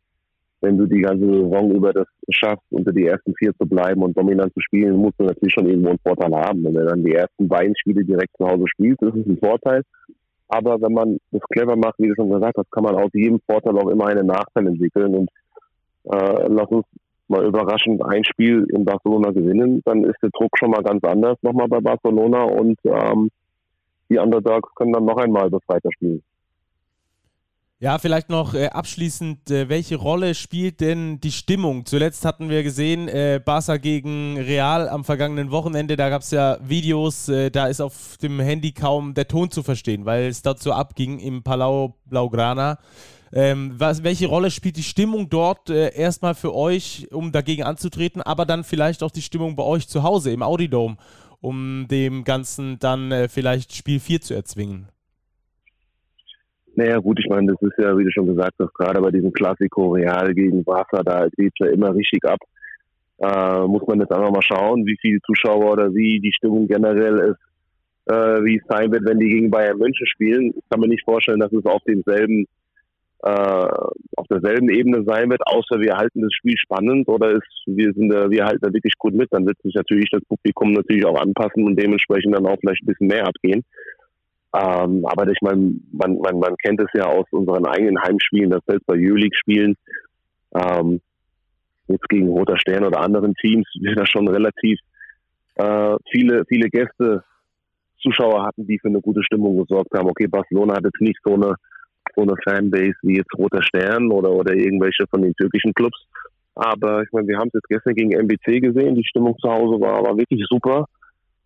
[0.62, 4.18] wenn du die ganze Saison über das schaffst, unter die ersten vier zu bleiben und
[4.18, 6.64] dominant zu spielen, musst du natürlich schon irgendwo einen Vorteil haben.
[6.64, 9.84] Wenn du dann die ersten beiden Spiele direkt zu Hause spielst, ist es ein Vorteil.
[10.54, 13.40] Aber wenn man das clever macht, wie du schon gesagt hast, kann man aus jedem
[13.50, 15.16] Vorteil auch immer einen Nachteil entwickeln.
[15.16, 15.30] Und
[16.14, 16.86] äh, lass uns
[17.30, 21.38] mal überraschend ein Spiel in Barcelona gewinnen, dann ist der Druck schon mal ganz anders
[21.42, 23.30] nochmal bei Barcelona und ähm,
[24.10, 26.22] die Underdogs können dann noch einmal befreiter spielen.
[27.84, 31.84] Ja, vielleicht noch äh, abschließend, äh, welche Rolle spielt denn die Stimmung?
[31.88, 36.60] Zuletzt hatten wir gesehen, äh, Barca gegen Real am vergangenen Wochenende, da gab es ja
[36.62, 40.74] Videos, äh, da ist auf dem Handy kaum der Ton zu verstehen, weil es dazu
[40.74, 42.78] abging im Palau Blaugrana.
[43.34, 48.22] Ähm, was, welche Rolle spielt die Stimmung dort äh, erstmal für euch, um dagegen anzutreten,
[48.22, 50.98] aber dann vielleicht auch die Stimmung bei euch zu Hause im Audidome,
[51.40, 54.91] um dem Ganzen dann äh, vielleicht Spiel 4 zu erzwingen?
[56.76, 59.34] Naja gut, ich meine, das ist ja, wie du schon gesagt hast, gerade bei diesem
[59.34, 62.40] Klassiko Real gegen Barca, da geht es ja immer richtig ab.
[63.20, 67.20] Äh, muss man jetzt einfach mal schauen, wie viele Zuschauer oder wie die Stimmung generell
[67.32, 70.54] ist, äh, wie es sein wird, wenn die gegen Bayern München spielen.
[70.56, 72.48] Ich kann mir nicht vorstellen, dass es auf demselben
[73.24, 73.68] äh,
[74.18, 78.10] auf derselben Ebene sein wird, außer wir halten das Spiel spannend oder ist, wir sind
[78.10, 81.20] da, wir halten da wirklich gut mit, dann wird sich natürlich das Publikum natürlich auch
[81.20, 83.64] anpassen und dementsprechend dann auch vielleicht ein bisschen mehr abgehen.
[84.54, 88.62] Ähm, aber ich meine, man, man, man kennt es ja aus unseren eigenen Heimspielen, das
[88.68, 89.76] selbst bei Euroleague-Spielen.
[90.54, 91.02] Ähm,
[91.88, 94.80] jetzt gegen Roter Stern oder anderen Teams wir da schon relativ
[95.56, 97.24] äh, viele, viele Gäste,
[98.02, 100.10] Zuschauer hatten, die für eine gute Stimmung gesorgt haben.
[100.10, 101.56] Okay, Barcelona hat jetzt nicht so eine,
[102.16, 106.00] so eine Fanbase wie jetzt Roter Stern oder, oder irgendwelche von den türkischen Clubs.
[106.56, 108.96] Aber ich meine, wir haben es jetzt gestern gegen MBC gesehen.
[108.96, 110.88] Die Stimmung zu Hause war, war wirklich super.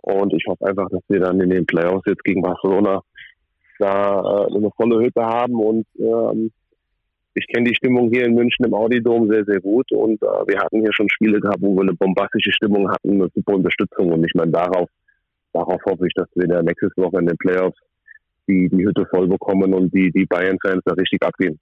[0.05, 3.01] Und ich hoffe einfach, dass wir dann in den Playoffs jetzt gegen Barcelona
[3.79, 6.51] da äh, eine volle Hütte haben und ähm,
[7.33, 10.59] ich kenne die Stimmung hier in München im Audidom sehr, sehr gut und äh, wir
[10.59, 14.23] hatten hier schon Spiele gehabt, wo wir eine bombastische Stimmung hatten, eine super Unterstützung und
[14.23, 14.87] ich meine, darauf,
[15.53, 17.77] darauf hoffe ich, dass wir in der nächsten Woche in den Playoffs
[18.47, 21.59] die, die Hütte voll bekommen und die, die Bayern-Fans da richtig abgehen.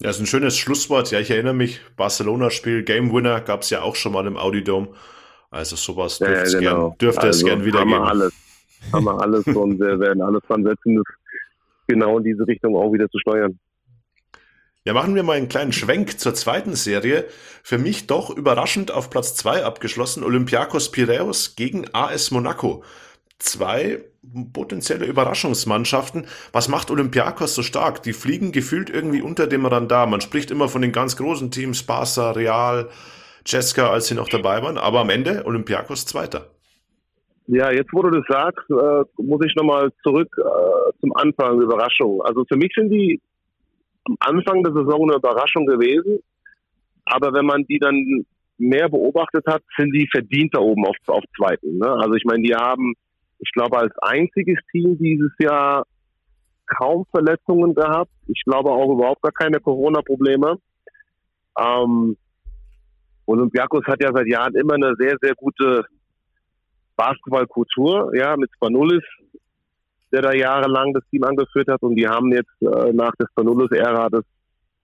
[0.00, 1.10] Ja, ist ein schönes Schlusswort.
[1.10, 4.94] Ja, ich erinnere mich, Barcelona-Spiel, Game Winner gab es ja auch schon mal im Audidom.
[5.50, 6.88] Also sowas dürfte, ja, es, genau.
[6.90, 8.02] gern, dürfte also, es gern wieder haben geben.
[8.02, 8.32] Wir alles,
[8.92, 11.04] haben wir alles und wir werden alles dran setzen, das
[11.86, 13.58] genau in diese Richtung auch wieder zu steuern.
[14.84, 17.26] Ja, machen wir mal einen kleinen Schwenk zur zweiten Serie.
[17.62, 22.84] Für mich doch überraschend auf Platz 2 abgeschlossen, Olympiakos Piraeus gegen AS Monaco.
[23.38, 24.04] Zwei
[24.52, 26.26] potenzielle Überraschungsmannschaften.
[26.52, 28.02] Was macht Olympiakos so stark?
[28.02, 30.06] Die fliegen gefühlt irgendwie unter dem Radar.
[30.06, 32.88] Man spricht immer von den ganz großen Teams, Barca, Real,
[33.48, 36.50] Cesca, als sie noch dabei waren, aber am Ende Olympiakos Zweiter.
[37.46, 42.20] Ja, jetzt wo du das sagst, äh, muss ich nochmal zurück äh, zum Anfang, Überraschung.
[42.22, 43.20] Also für mich sind die
[44.04, 46.18] am Anfang der Saison eine Überraschung gewesen.
[47.06, 48.26] Aber wenn man die dann
[48.58, 51.78] mehr beobachtet hat, sind die verdient da oben auf, auf zweiten.
[51.78, 51.90] Ne?
[51.90, 52.94] Also ich meine, die haben,
[53.38, 55.84] ich glaube, als einziges Team dieses Jahr
[56.66, 58.10] kaum Verletzungen gehabt.
[58.26, 60.58] Ich glaube auch überhaupt gar keine Corona-Probleme.
[61.58, 62.16] Ähm,
[63.28, 65.84] Olympiakos hat ja seit Jahren immer eine sehr, sehr gute
[66.96, 69.04] Basketballkultur, ja, mit Spanulis
[70.12, 71.82] der da jahrelang das Team angeführt hat.
[71.82, 74.24] Und die haben jetzt äh, nach der Spanulus-Ära das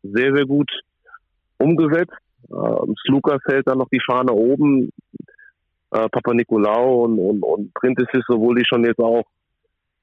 [0.03, 0.71] sehr, sehr gut
[1.59, 2.13] umgesetzt.
[2.51, 4.91] Ähm, Slukas hält da noch die Fahne oben.
[5.91, 9.25] Äh, Papa Nikolaou und, und, und Printesis, obwohl die schon jetzt auch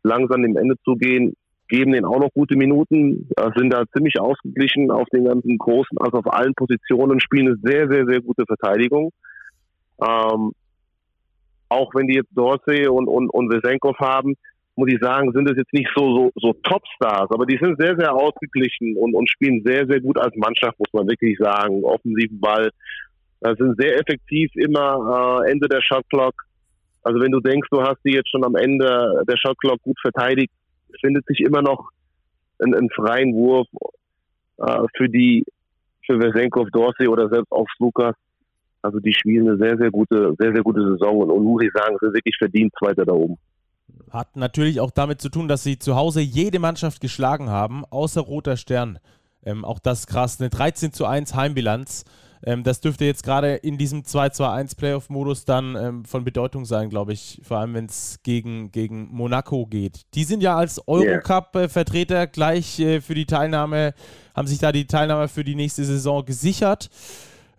[0.03, 1.35] langsam dem Ende zugehen,
[1.71, 5.97] geben denen auch noch gute Minuten, äh, sind da ziemlich ausgeglichen auf den ganzen großen,
[5.99, 9.11] also auf allen Positionen, spielen eine sehr, sehr, sehr gute Verteidigung.
[10.01, 10.51] Ähm,
[11.69, 14.35] auch wenn die jetzt Dorsey und, und, und Wesenkov haben,
[14.75, 17.95] muss ich sagen, sind es jetzt nicht so, so, so Topstars, aber die sind sehr,
[17.97, 21.83] sehr ausgeglichen und, und spielen sehr, sehr gut als Mannschaft, muss man wirklich sagen.
[21.83, 22.69] Offensiven Ball,
[23.41, 26.33] äh, sind sehr effektiv immer äh, Ende der Shotclock.
[27.03, 30.51] Also wenn du denkst, du hast die jetzt schon am Ende der Shotclock gut verteidigt,
[30.99, 31.89] findet sich immer noch
[32.59, 33.67] ein, ein freien Wurf
[34.57, 35.45] äh, für die
[36.05, 38.15] für Vesenkov, Dorsey oder selbst auch Lukas.
[38.81, 41.71] Also die spielen eine sehr, sehr gute, sehr, sehr gute Saison und, und muss ich
[41.73, 43.37] sagen, sind wirklich verdient Zweiter da oben.
[44.09, 48.21] Hat natürlich auch damit zu tun, dass sie zu Hause jede Mannschaft geschlagen haben, außer
[48.21, 48.99] Roter Stern.
[49.43, 52.05] Ähm, auch das krass, eine 13 zu 1 Heimbilanz.
[52.43, 57.13] Ähm, das dürfte jetzt gerade in diesem 2-2-1 Playoff-Modus dann ähm, von Bedeutung sein, glaube
[57.13, 60.01] ich, vor allem wenn es gegen, gegen Monaco geht.
[60.15, 63.93] Die sind ja als Eurocup-Vertreter gleich äh, für die Teilnahme,
[64.35, 66.89] haben sich da die Teilnahme für die nächste Saison gesichert.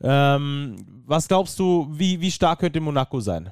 [0.02, 3.50] Ähm, was glaubst du, wie, wie stark könnte Monaco sein?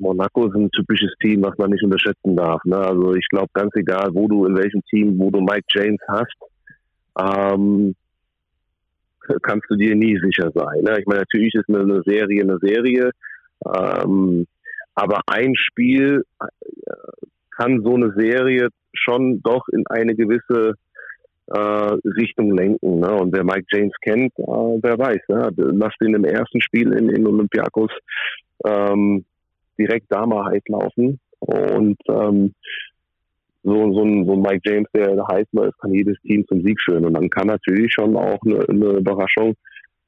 [0.00, 2.62] Monaco ist ein typisches Team, was man nicht unterschätzen darf.
[2.64, 2.76] Ne?
[2.76, 6.36] Also ich glaube, ganz egal, wo du, in welchem Team, wo du Mike James hast,
[7.18, 7.94] ähm,
[9.42, 10.82] kannst du dir nie sicher sein.
[10.82, 10.98] Ne?
[11.00, 13.10] Ich meine, natürlich ist eine Serie eine Serie,
[13.64, 14.46] ähm,
[14.94, 16.46] aber ein Spiel äh,
[17.56, 20.74] kann so eine Serie schon doch in eine gewisse
[21.48, 21.58] äh,
[22.18, 23.00] Richtung lenken.
[23.00, 23.12] Ne?
[23.12, 25.20] Und wer Mike James kennt, äh, wer weiß.
[25.28, 25.50] Ne?
[25.56, 27.90] Lass den im ersten Spiel in, in Olympiakos
[28.64, 29.24] ähm,
[29.78, 31.18] direkt da mal heiß laufen.
[31.40, 32.54] Und ähm,
[33.62, 36.80] so, so, ein, so ein Mike James, der heiß läuft, kann jedes Team zum Sieg
[36.84, 37.04] führen.
[37.04, 39.54] Und dann kann natürlich schon auch eine, eine Überraschung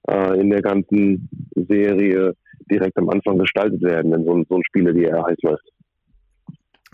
[0.08, 2.34] äh, in der ganzen Serie
[2.70, 5.64] direkt am Anfang gestaltet werden, wenn so ein, so ein Spieler wie er heiß läuft.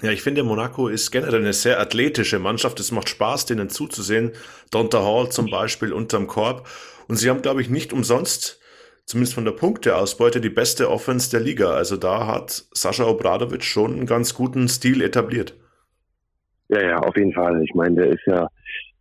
[0.02, 2.80] Ja, ich finde, Monaco ist generell eine sehr athletische Mannschaft.
[2.80, 4.32] Es macht Spaß, denen zuzusehen.
[4.70, 6.66] Donta Hall zum Beispiel unterm Korb.
[7.08, 8.60] Und sie haben, glaube ich, nicht umsonst
[9.06, 11.70] zumindest von der Punkteausbeute die beste Offense der Liga.
[11.70, 15.54] Also da hat Sascha Obradovic schon einen ganz guten Stil etabliert.
[16.68, 17.62] Ja, ja, auf jeden Fall.
[17.62, 18.48] Ich meine, der ist ja,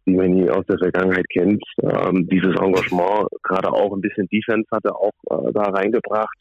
[0.06, 4.68] wie man ihn aus der Vergangenheit kennt, ähm, dieses Engagement, gerade auch ein bisschen Defense
[4.72, 6.38] hat er auch äh, da reingebracht.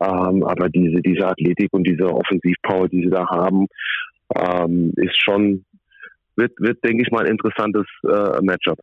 [0.00, 3.66] Ähm, aber diese, diese Athletik und diese Offensivpower, die sie da haben,
[4.36, 5.64] ähm, ist schon,
[6.36, 8.78] wird, wird, denke ich mal, ein interessantes äh, Matchup.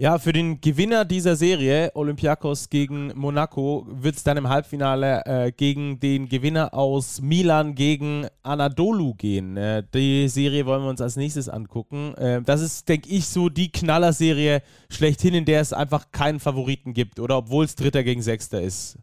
[0.00, 5.52] Ja, für den Gewinner dieser Serie, Olympiakos gegen Monaco, wird es dann im Halbfinale äh,
[5.52, 9.58] gegen den Gewinner aus Milan gegen Anadolu gehen.
[9.58, 12.14] Äh, die Serie wollen wir uns als nächstes angucken.
[12.14, 16.94] Äh, das ist, denke ich, so die Knallerserie schlechthin, in der es einfach keinen Favoriten
[16.94, 18.98] gibt, oder obwohl es Dritter gegen Sechster ist.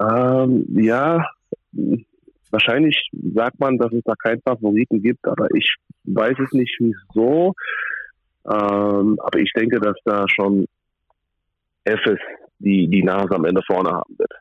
[0.00, 1.28] Ähm, ja,
[2.50, 7.54] wahrscheinlich sagt man, dass es da keinen Favoriten gibt, aber ich weiß es nicht wieso.
[8.46, 10.66] Ähm, aber ich denke, dass da schon
[11.84, 12.20] FS
[12.58, 14.32] die, die Nase am Ende vorne haben wird.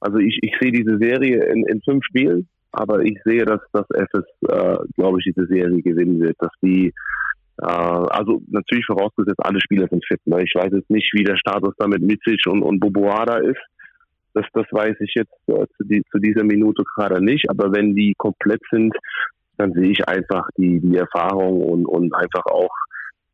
[0.00, 3.86] Also ich, ich sehe diese Serie in, in fünf Spielen, aber ich sehe, dass das
[3.90, 6.36] FS, äh, glaube ich, diese Serie gewinnen wird.
[6.40, 6.92] Dass die,
[7.62, 10.20] äh, also natürlich vorausgesetzt, alle Spieler sind fit.
[10.26, 10.42] Ne?
[10.42, 13.60] Ich weiß jetzt nicht, wie der Status da mit Mizic und, und Boboada ist.
[14.34, 17.48] Das, das weiß ich jetzt äh, zu, die, zu dieser Minute gerade nicht.
[17.48, 18.94] Aber wenn die komplett sind,
[19.56, 22.74] dann sehe ich einfach die, die Erfahrung und, und einfach auch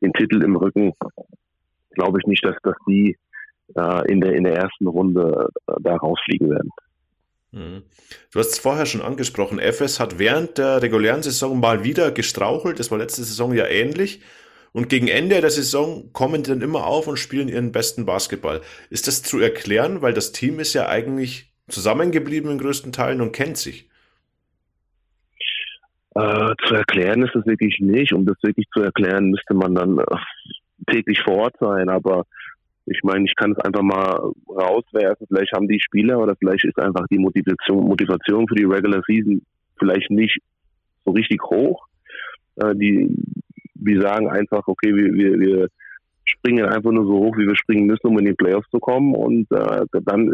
[0.00, 0.92] den Titel im Rücken,
[1.90, 3.16] glaube ich nicht, dass, dass die
[3.76, 6.70] äh, in, der, in der ersten Runde äh, da rausfliegen werden.
[7.52, 7.82] Mhm.
[8.32, 12.78] Du hast es vorher schon angesprochen, FS hat während der regulären Saison mal wieder gestrauchelt,
[12.78, 14.20] das war letzte Saison ja ähnlich.
[14.72, 18.60] Und gegen Ende der Saison kommen die dann immer auf und spielen ihren besten Basketball.
[18.88, 23.32] Ist das zu erklären, weil das Team ist ja eigentlich zusammengeblieben in größten Teilen und
[23.32, 23.89] kennt sich?
[26.14, 28.12] Äh, zu erklären ist es wirklich nicht.
[28.12, 30.16] Um das wirklich zu erklären, müsste man dann äh,
[30.90, 31.88] täglich vor Ort sein.
[31.88, 32.24] Aber
[32.86, 35.26] ich meine, ich kann es einfach mal rauswerfen.
[35.28, 39.42] Vielleicht haben die Spieler oder vielleicht ist einfach die Motivation, Motivation für die Regular Season
[39.78, 40.38] vielleicht nicht
[41.04, 41.86] so richtig hoch.
[42.56, 43.08] Äh, die,
[43.74, 45.68] wir sagen einfach, okay, wir, wir, wir
[46.24, 49.14] springen einfach nur so hoch, wie wir springen müssen, um in die Playoffs zu kommen.
[49.14, 50.32] Und äh, dann,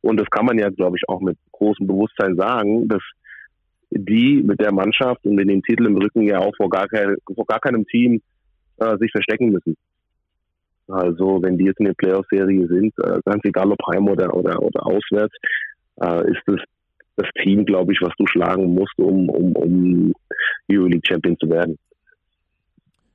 [0.00, 3.02] und das kann man ja, glaube ich, auch mit großem Bewusstsein sagen, dass
[3.94, 7.16] die mit der Mannschaft und mit dem Titel im Rücken ja auch vor gar, kein,
[7.34, 8.20] vor gar keinem Team
[8.78, 9.76] äh, sich verstecken müssen.
[10.88, 14.60] Also wenn die jetzt in der Playoff-Serie sind, äh, ganz egal ob heim oder, oder,
[14.62, 15.34] oder auswärts,
[16.00, 16.60] äh, ist das
[17.16, 20.14] das Team, glaube ich, was du schlagen musst, um, um, um
[20.70, 21.78] Euroleague Champion zu werden.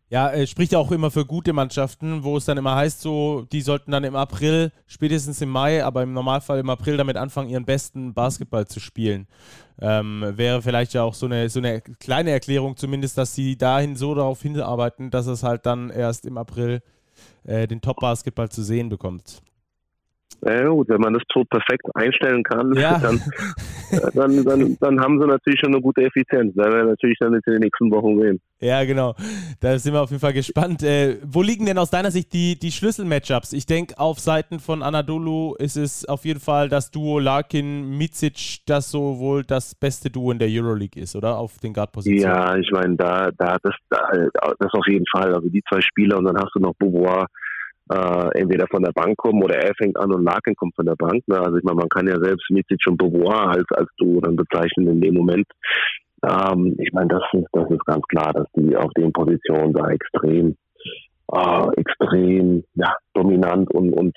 [0.10, 3.46] Ja, äh, spricht ja auch immer für gute Mannschaften, wo es dann immer heißt, so,
[3.52, 7.50] die sollten dann im April, spätestens im Mai, aber im Normalfall im April damit anfangen,
[7.50, 9.28] ihren besten Basketball zu spielen.
[9.82, 13.98] Ähm, wäre vielleicht ja auch so eine, so eine kleine Erklärung zumindest, dass sie dahin
[13.98, 16.82] so darauf hinarbeiten, dass es halt dann erst im April
[17.44, 19.42] äh, den Top-Basketball zu sehen bekommt.
[20.42, 23.00] Ja gut, wenn man das so perfekt einstellen kann, ja.
[23.02, 23.16] dann,
[23.92, 26.54] äh, dann, dann, dann, haben sie natürlich schon eine gute Effizienz.
[26.56, 28.40] Da werden wir natürlich dann in den nächsten Wochen sehen.
[28.60, 29.16] Ja, genau.
[29.60, 30.84] Da sind wir auf jeden Fall gespannt.
[30.84, 33.54] Äh, wo liegen denn aus deiner Sicht die, die Schlüssel-Matchups?
[33.54, 38.92] Ich denke, auf Seiten von Anadolu ist es auf jeden Fall das Duo Larkin-Mizic, das
[38.92, 41.38] so wohl das beste Duo in der Euroleague ist, oder?
[41.38, 42.36] Auf den Guard-Positionen.
[42.36, 44.00] Ja, ich meine, da, da, das, da,
[44.60, 45.34] das auf jeden Fall.
[45.34, 47.28] Also die zwei Spieler und dann hast du noch Beauvoir
[47.90, 50.96] äh, entweder von der Bank kommen oder er fängt an und Larkin kommt von der
[50.96, 51.24] Bank.
[51.28, 51.40] Ne?
[51.40, 54.88] Also ich meine, man kann ja selbst Mitic und Beauvoir als, als du dann bezeichnen
[54.88, 55.48] in dem Moment.
[56.24, 59.90] Ähm, ich meine, das ist, das ist ganz klar, dass die auf den Positionen da
[59.90, 60.56] extrem,
[61.34, 64.16] äh, extrem ja, dominant und, und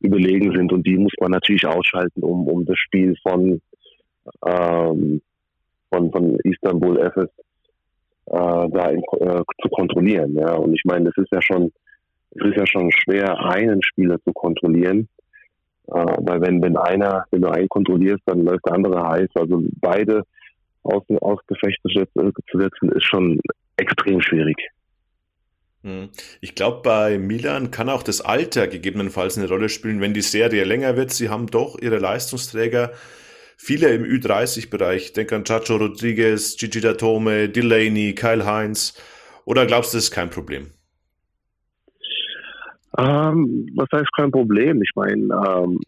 [0.00, 3.60] überlegen sind und die muss man natürlich ausschalten, um, um das Spiel von,
[4.46, 5.22] ähm,
[5.90, 7.30] von, von Istanbul FS
[8.26, 10.34] äh, da in, äh, zu kontrollieren.
[10.34, 10.54] Ja.
[10.54, 11.72] Und ich meine, das ist ja schon
[12.38, 15.08] es ist ja schon schwer, einen Spieler zu kontrollieren.
[15.88, 19.28] Äh, weil wenn, wenn einer, wenn du einen kontrollierst, dann läuft der andere heiß.
[19.34, 20.22] Also beide
[20.82, 23.40] aus, aus Gefecht zu setzen, ist schon
[23.76, 24.56] extrem schwierig.
[25.82, 26.08] Hm.
[26.40, 30.64] Ich glaube, bei Milan kann auch das Alter gegebenenfalls eine Rolle spielen, wenn die Serie
[30.64, 31.12] länger wird.
[31.12, 32.92] Sie haben doch ihre Leistungsträger,
[33.56, 35.12] viele im Ü30-Bereich.
[35.12, 39.00] Denk an Chacho Rodriguez, Gigi Datome, Delaney, Kyle Heinz.
[39.44, 40.72] Oder glaubst du, das ist kein Problem?
[42.98, 44.82] Ähm, was heißt kein Problem?
[44.82, 45.80] Ich meine, ähm,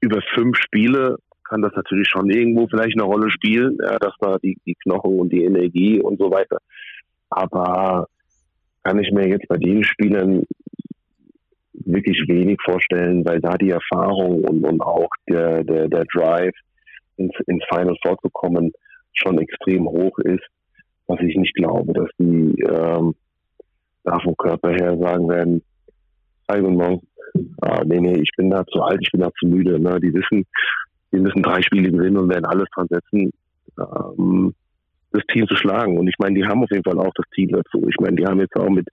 [0.00, 4.36] über fünf Spiele kann das natürlich schon irgendwo vielleicht eine Rolle spielen, ja, dass da
[4.38, 6.58] die, die Knochen und die Energie und so weiter.
[7.30, 8.06] Aber
[8.82, 10.44] kann ich mir jetzt bei den Spielern
[11.72, 16.54] wirklich wenig vorstellen, weil da die Erfahrung und, und auch der, der, der Drive
[17.16, 18.72] ins, ins Final vorzukommen
[19.14, 20.44] schon extrem hoch ist,
[21.06, 23.14] was ich nicht glaube, dass die ähm,
[24.04, 25.62] da vom Körper her sagen werden,
[26.50, 27.06] Hi, guten Morgen.
[27.60, 29.78] Ah, nee, nee, ich bin da zu alt, ich bin da zu müde.
[29.78, 30.00] Ne?
[30.00, 30.46] Die wissen,
[31.12, 33.30] die müssen drei Spiele gewinnen und werden alles dran setzen,
[33.78, 34.54] ähm,
[35.12, 35.98] das Team zu schlagen.
[35.98, 37.86] Und ich meine, die haben auf jeden Fall auch das Team dazu.
[37.86, 38.88] Ich meine, die haben jetzt auch mit,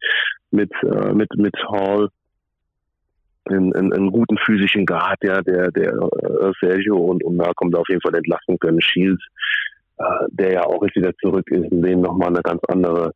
[0.52, 2.10] mit, äh, mit, mit Hall
[3.46, 7.74] einen, einen, einen guten physischen Guard, ja, der, der äh, Sergio und, und da kommt
[7.78, 8.82] auf jeden Fall entlasten können.
[8.82, 9.24] Shields,
[9.98, 13.14] äh, der ja auch jetzt wieder zurück ist, und dem nochmal eine ganz andere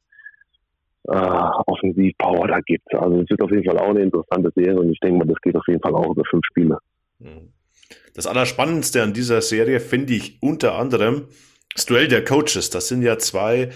[1.10, 2.94] äh, Offensivpower da gibt.
[2.94, 5.42] Also es wird auf jeden Fall auch eine interessante Serie und ich denke mal, das
[5.42, 6.78] geht auf jeden Fall auch über fünf Spiele.
[7.20, 7.54] Mhm.
[8.14, 11.28] Das Allerspannendste an dieser Serie finde ich unter anderem
[11.74, 12.70] das Duell der Coaches.
[12.70, 13.70] Das sind ja zwei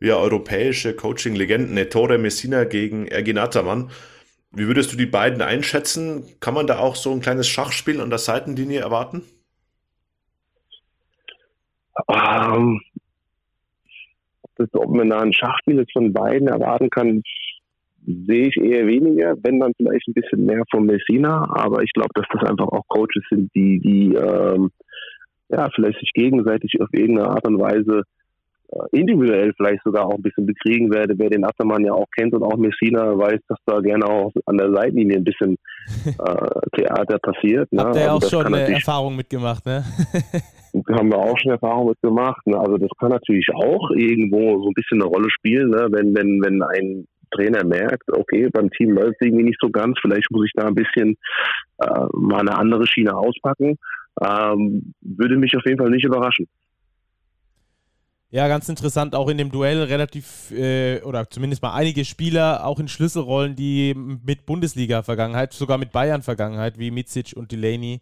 [0.00, 3.90] ja, europäische Coaching-Legenden, Ettore Messina gegen Ergin Ataman.
[4.52, 6.24] Wie würdest du die beiden einschätzen?
[6.40, 9.22] Kann man da auch so ein kleines Schachspiel an der Seitenlinie erwarten?
[12.08, 12.80] Ähm,
[14.56, 17.22] das, ob man da ein Schachspiel von beiden erwarten kann,
[18.06, 22.10] sehe ich eher weniger, wenn dann vielleicht ein bisschen mehr von Messina, aber ich glaube,
[22.14, 24.70] dass das einfach auch Coaches sind, die, die ähm,
[25.48, 28.02] ja, vielleicht sich gegenseitig auf irgendeine Art und Weise
[28.92, 31.14] individuell vielleicht sogar auch ein bisschen bekriegen werde.
[31.16, 34.58] Wer den Attermann ja auch kennt und auch Messina weiß, dass da gerne auch an
[34.58, 35.56] der Seitenlinie ein bisschen
[36.06, 37.72] äh, Theater passiert.
[37.72, 37.82] Ne?
[37.82, 39.84] Habt ihr also auch schon eine Erfahrung mitgemacht, ne?
[40.90, 42.46] haben wir auch schon Erfahrung mitgemacht.
[42.46, 42.58] Ne?
[42.58, 45.88] Also das kann natürlich auch irgendwo so ein bisschen eine Rolle spielen, ne?
[45.90, 49.98] wenn, wenn, wenn ein Trainer merkt, okay, beim Team läuft es irgendwie nicht so ganz,
[50.00, 51.16] vielleicht muss ich da ein bisschen
[51.78, 53.78] äh, mal eine andere Schiene auspacken,
[54.22, 56.46] ähm, würde mich auf jeden Fall nicht überraschen.
[58.30, 62.80] Ja, ganz interessant, auch in dem Duell relativ, äh, oder zumindest mal einige Spieler, auch
[62.80, 68.00] in Schlüsselrollen, die mit Bundesliga-Vergangenheit, sogar mit Bayern-Vergangenheit, wie Mizic und Delaney,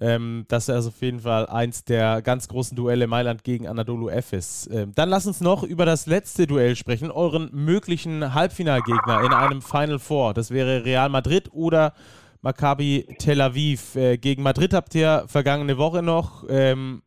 [0.00, 4.08] ähm, das ist also auf jeden Fall eins der ganz großen Duelle Mailand gegen Anadolu
[4.08, 4.68] Efes.
[4.72, 9.60] Ähm, dann lass uns noch über das letzte Duell sprechen, euren möglichen Halbfinalgegner in einem
[9.60, 10.32] Final Four.
[10.32, 11.92] Das wäre Real Madrid oder
[12.40, 13.94] Maccabi Tel Aviv.
[13.94, 17.02] Äh, gegen Madrid habt ihr vergangene Woche noch ähm,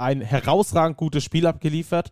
[0.00, 2.10] ein herausragend gutes Spiel abgeliefert.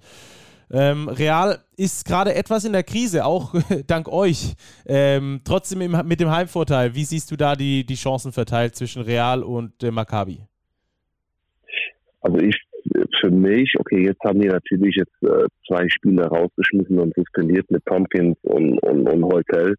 [0.71, 3.55] Ähm, Real ist gerade etwas in der Krise, auch
[3.87, 4.55] dank euch.
[4.87, 6.95] Ähm, trotzdem im, mit dem Heimvorteil.
[6.95, 10.41] Wie siehst du da die, die Chancen verteilt zwischen Real und äh, Maccabi?
[12.21, 12.57] Also ich
[13.21, 17.85] für mich, okay, jetzt haben die natürlich jetzt äh, zwei Spiele rausgeschmissen und suspendiert mit
[17.85, 19.75] Tompkins und, und, und Hotel.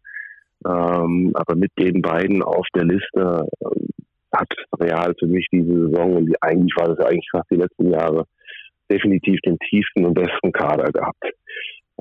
[0.66, 3.66] Ähm, aber mit den beiden auf der Liste äh,
[4.32, 7.56] hat Real für mich diese Saison und die, eigentlich war das ja eigentlich fast die
[7.56, 8.24] letzten Jahre
[8.90, 11.24] definitiv den tiefsten und besten Kader gehabt.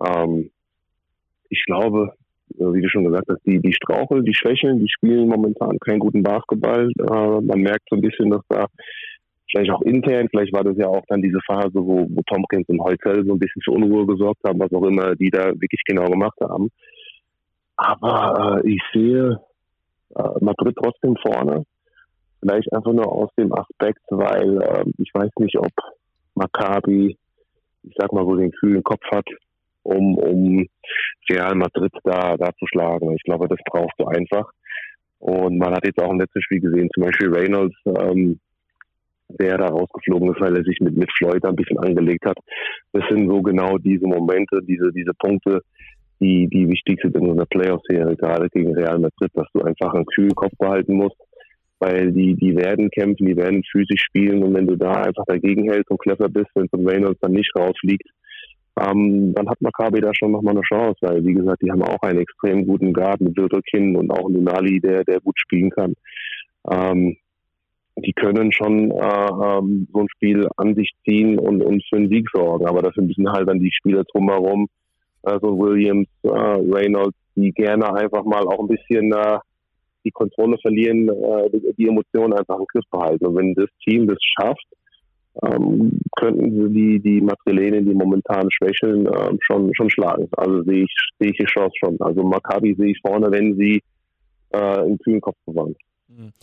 [0.05, 0.49] Ähm,
[1.49, 2.13] ich glaube,
[2.57, 6.23] wie du schon gesagt hast, die, die straucheln, die schwächeln, die spielen momentan keinen guten
[6.23, 6.89] Basketball.
[6.89, 8.65] Äh, man merkt so ein bisschen, dass da
[9.49, 12.81] vielleicht auch intern, vielleicht war das ja auch dann diese Phase, wo, wo Tompkins und
[12.81, 16.05] Heuzel so ein bisschen für Unruhe gesorgt haben, was auch immer die da wirklich genau
[16.05, 16.69] gemacht haben.
[17.75, 19.39] Aber äh, ich sehe
[20.15, 21.63] äh, Madrid trotzdem vorne.
[22.39, 25.71] Vielleicht einfach nur aus dem Aspekt, weil äh, ich weiß nicht, ob
[26.35, 27.17] Maccabi,
[27.83, 29.27] ich sag mal, so den kühlen Kopf hat,
[29.83, 30.65] um, um
[31.29, 33.11] Real Madrid da, da zu schlagen.
[33.11, 34.49] Ich glaube, das brauchst du einfach.
[35.19, 38.39] Und man hat jetzt auch im letzten Spiel gesehen, zum Beispiel Reynolds, ähm,
[39.29, 42.37] der da rausgeflogen ist, weil er sich mit, mit Floyd ein bisschen angelegt hat.
[42.93, 45.61] Das sind so genau diese Momente, diese, diese Punkte,
[46.21, 49.93] die, die wichtig sind in so einer Playoff-Serie, gerade gegen Real Madrid, dass du einfach
[49.93, 51.17] einen kühlen Kopf behalten musst
[51.79, 54.43] weil die, die werden kämpfen, die werden physisch spielen.
[54.43, 57.51] Und wenn du da einfach dagegen hältst und clever bist, wenn von Reynolds dann nicht
[57.55, 58.07] rausfliegt,
[58.79, 62.01] ähm, dann hat Maccabi da schon nochmal eine Chance, weil wie gesagt, die haben auch
[62.01, 65.93] einen extrem guten Guard mit Wilderkin und auch Lunali, der, der gut spielen kann.
[66.69, 67.17] Ähm,
[67.97, 72.09] die können schon äh, ähm, so ein Spiel an sich ziehen und, und für einen
[72.09, 74.67] Sieg sorgen, aber dafür müssen halt dann die Spieler drumherum,
[75.23, 79.39] äh, so Williams, äh, Reynolds, die gerne einfach mal auch ein bisschen äh,
[80.03, 83.25] die Kontrolle verlieren, äh, die, Emotionen einfach im Griff behalten.
[83.25, 84.65] Und wenn das Team das schafft,
[85.43, 90.27] ähm, könnten sie die, die Madrilenen, die momentan schwächeln, äh, schon, schon schlagen.
[90.37, 91.99] Also sehe ich, sehe ich die Chance schon.
[92.01, 93.81] Also Maccabi sehe ich vorne, wenn sie
[94.53, 95.75] äh, im kühlen Kopf bewahren.
[96.07, 96.33] Mhm.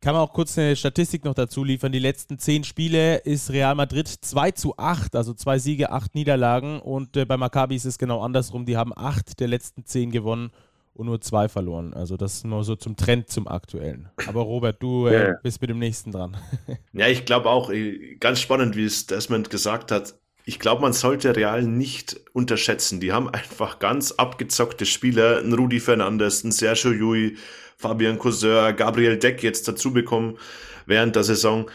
[0.00, 1.92] Kann man auch kurz eine Statistik noch dazu liefern.
[1.92, 6.80] Die letzten zehn Spiele ist Real Madrid 2 zu 8, also zwei Siege, acht Niederlagen.
[6.80, 8.66] Und äh, bei Maccabi ist es genau andersrum.
[8.66, 10.50] Die haben acht der letzten zehn gewonnen
[10.94, 11.94] und nur zwei verloren.
[11.94, 14.10] Also das ist nur so zum Trend zum aktuellen.
[14.26, 16.36] Aber Robert, du äh, bist mit dem nächsten dran.
[16.92, 20.14] ja, ich glaube auch, äh, ganz spannend, wie es Desmond gesagt hat.
[20.44, 23.00] Ich glaube, man sollte Real nicht unterschätzen.
[23.00, 25.38] Die haben einfach ganz abgezockte Spieler.
[25.38, 27.36] Ein Rudi Fernandes, ein Sergio Jui,
[27.76, 30.38] Fabian Cousin, Gabriel Deck jetzt dazu bekommen
[30.86, 31.70] während der Saison.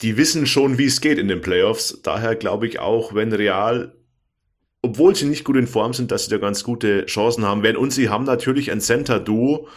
[0.00, 2.00] Die wissen schon, wie es geht in den Playoffs.
[2.02, 3.94] Daher glaube ich auch, wenn Real
[4.82, 7.76] obwohl sie nicht gut in Form sind, dass sie da ganz gute Chancen haben werden.
[7.76, 9.68] Und sie haben natürlich ein Center-Duo,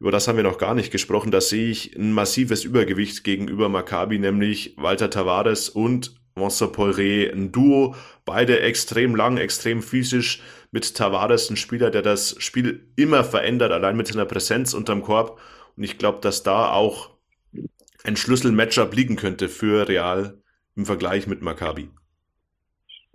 [0.00, 1.30] über das haben wir noch gar nicht gesprochen.
[1.30, 7.52] Da sehe ich ein massives Übergewicht gegenüber Maccabi, nämlich Walter Tavares und Vincent Poiré, ein
[7.52, 7.94] Duo,
[8.24, 10.42] beide extrem lang, extrem physisch,
[10.72, 15.40] mit Tavares ein Spieler, der das Spiel immer verändert, allein mit seiner Präsenz unterm Korb.
[15.76, 17.10] Und ich glaube, dass da auch
[18.02, 20.42] ein Schlüssel-Matchup liegen könnte für Real
[20.74, 21.88] im Vergleich mit Maccabi.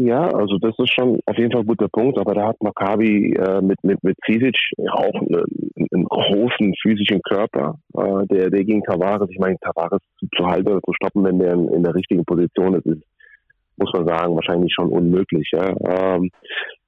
[0.02, 3.34] Ja, also das ist schon auf jeden Fall ein guter Punkt, aber da hat Maccabi
[3.34, 4.56] äh, mit, mit, mit Cisic
[4.94, 5.44] auch eine,
[5.92, 10.00] einen großen physischen Körper, äh, der, der gegen Tavares, ich meine, Tavares
[10.38, 13.04] zu, halten zu stoppen, wenn der in, in, der richtigen Position ist, ist,
[13.76, 15.50] muss man sagen, wahrscheinlich schon unmöglich.
[15.52, 15.68] Ja?
[15.68, 16.32] Ähm,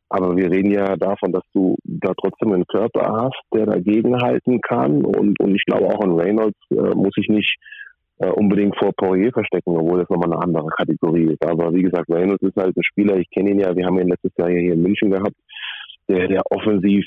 [0.08, 4.62] aber wir reden ja davon, dass du da trotzdem einen Körper hast, der dagegen halten
[4.62, 7.58] kann und, und ich glaube auch in Reynolds äh, muss ich nicht
[8.22, 11.44] äh, unbedingt vor Poirier verstecken, obwohl das nochmal eine andere Kategorie ist.
[11.44, 14.10] Aber wie gesagt, Reynolds ist halt ein Spieler, ich kenne ihn ja, wir haben ihn
[14.10, 15.36] letztes Jahr hier in München gehabt,
[16.08, 17.04] der, der offensiv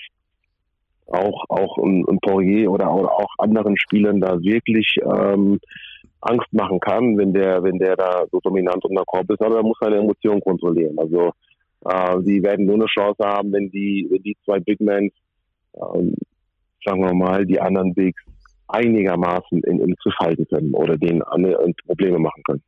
[1.06, 5.60] auch, auch ein, ein Poirier oder auch, auch anderen Spielern da wirklich ähm,
[6.20, 9.62] Angst machen kann, wenn der, wenn der da so dominant unter Korb ist, aber er
[9.62, 10.98] muss seine Emotionen kontrollieren.
[10.98, 11.32] Also
[11.84, 15.10] äh, die werden nur eine Chance haben, wenn die, wenn die zwei Big Men,
[15.74, 16.14] ähm,
[16.84, 18.20] sagen wir mal, die anderen Bigs
[18.68, 21.22] einigermaßen in, in Griff halten können oder denen
[21.86, 22.62] Probleme machen können.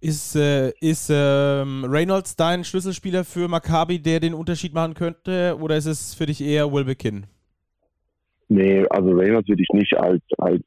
[0.00, 5.76] Ist, äh, ist ähm, Reynolds dein Schlüsselspieler für Maccabi, der den Unterschied machen könnte, oder
[5.76, 7.26] ist es für dich eher Wilbekin?
[8.48, 10.62] Nee, also Reynolds würde ich nicht als, als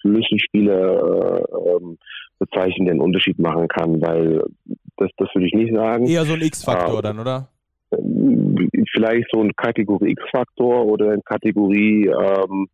[0.00, 1.98] Schlüsselspieler äh, ähm,
[2.38, 4.42] bezeichnen, der einen Unterschied machen kann, weil
[4.96, 6.06] das, das würde ich nicht sagen.
[6.06, 7.48] Eher so ein X-Faktor äh, dann, oder?
[8.92, 12.68] Vielleicht so ein Kategorie X-Faktor oder eine Kategorie ähm,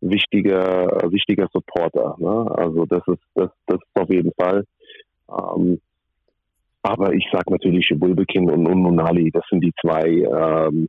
[0.00, 2.16] wichtiger, wichtiger Supporter.
[2.18, 2.50] Ne?
[2.56, 4.64] Also das ist, das, das ist auf jeden Fall.
[5.28, 5.80] Ähm,
[6.82, 10.88] aber ich sage natürlich Bulbekin und Nunali, das sind die zwei, ähm,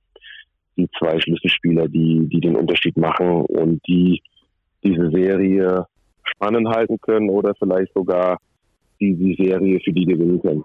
[0.78, 4.22] die zwei Schlüsselspieler, die, die den Unterschied machen und die
[4.84, 5.86] diese Serie
[6.24, 8.38] spannend halten können oder vielleicht sogar
[8.99, 10.64] die, die Serie für die gewinnen können.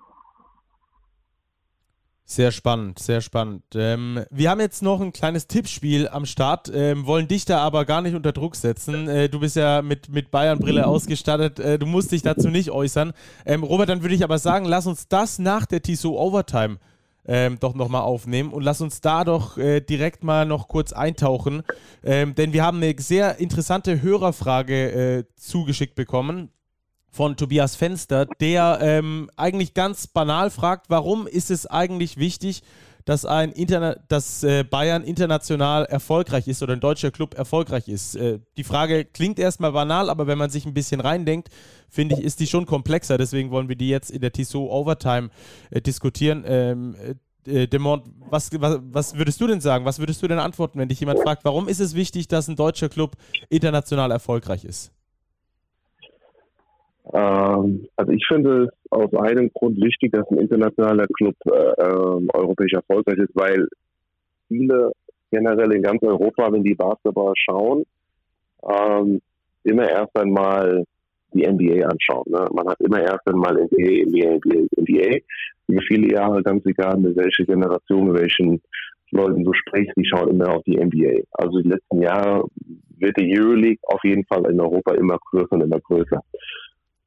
[2.29, 3.63] Sehr spannend, sehr spannend.
[3.77, 7.85] Ähm, wir haben jetzt noch ein kleines Tippspiel am Start, ähm, wollen dich da aber
[7.85, 9.07] gar nicht unter Druck setzen.
[9.07, 13.13] Äh, du bist ja mit, mit Bayern-Brille ausgestattet, äh, du musst dich dazu nicht äußern.
[13.45, 16.79] Ähm, Robert, dann würde ich aber sagen, lass uns das nach der Tissot Overtime
[17.29, 21.63] ähm, doch nochmal aufnehmen und lass uns da doch äh, direkt mal noch kurz eintauchen,
[22.03, 26.51] ähm, denn wir haben eine sehr interessante Hörerfrage äh, zugeschickt bekommen
[27.17, 32.63] von Tobias Fenster, der ähm, eigentlich ganz banal fragt, warum ist es eigentlich wichtig,
[33.07, 38.17] dass ein Interna dass äh, Bayern international erfolgreich ist oder ein deutscher Club erfolgreich ist.
[38.17, 41.49] Äh, die Frage klingt erstmal banal, aber wenn man sich ein bisschen reindenkt,
[41.89, 43.17] finde ich, ist die schon komplexer.
[43.17, 45.31] Deswegen wollen wir die jetzt in der Tissot Overtime
[45.71, 46.45] äh, diskutieren.
[46.47, 47.15] Ähm, äh,
[47.63, 49.87] äh, Demont, was, was, was würdest du denn sagen?
[49.87, 52.57] Was würdest du denn antworten, wenn dich jemand fragt, warum ist es wichtig, dass ein
[52.57, 53.17] deutscher Club
[53.49, 54.93] international erfolgreich ist?
[57.13, 62.27] Ähm, also ich finde es aus einem Grund wichtig, dass ein internationaler Club äh, äh,
[62.35, 63.69] europäisch erfolgreich ist, weil
[64.49, 64.93] viele
[65.31, 67.85] generell in ganz Europa, wenn die Basketball schauen,
[68.63, 69.21] ähm,
[69.65, 70.85] immer erst einmal
[71.35, 72.25] die NBA anschauen.
[72.29, 72.47] Ne?
[72.53, 75.19] Man hat immer erst einmal NBA, NBA, NBA, NBA.
[75.69, 78.63] Über viele Jahre, ganz egal mit welcher Generation, mit welchen
[79.11, 81.23] Leuten du sprichst, die schauen immer auf die NBA.
[81.33, 82.45] Also die letzten Jahre
[82.99, 86.23] wird die Euroleague auf jeden Fall in Europa immer größer und immer größer.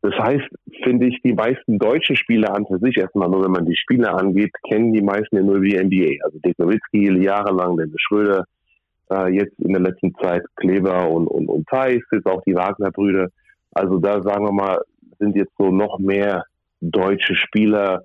[0.02, 0.48] Das heißt,
[0.84, 4.18] finde ich, die meisten deutschen Spieler an für sich erstmal nur, wenn man die Spieler
[4.18, 6.24] angeht, kennen die meisten ja nur die NBA.
[6.24, 8.46] Also Dick Nowitzki jahrelang, Dennis Schröder,
[9.12, 13.28] äh, jetzt in der letzten Zeit Kleber und, und, und Thais, jetzt auch die Wagner-Brüder.
[13.72, 14.82] Also da sagen wir mal,
[15.20, 16.46] sind jetzt so noch mehr
[16.80, 18.04] deutsche Spieler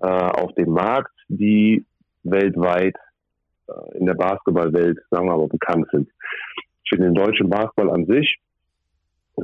[0.00, 1.84] äh, auf dem Markt, die
[2.22, 2.96] weltweit
[3.68, 6.08] äh, in der Basketballwelt, sagen wir mal, bekannt sind.
[6.88, 8.38] Für den deutschen Basketball an sich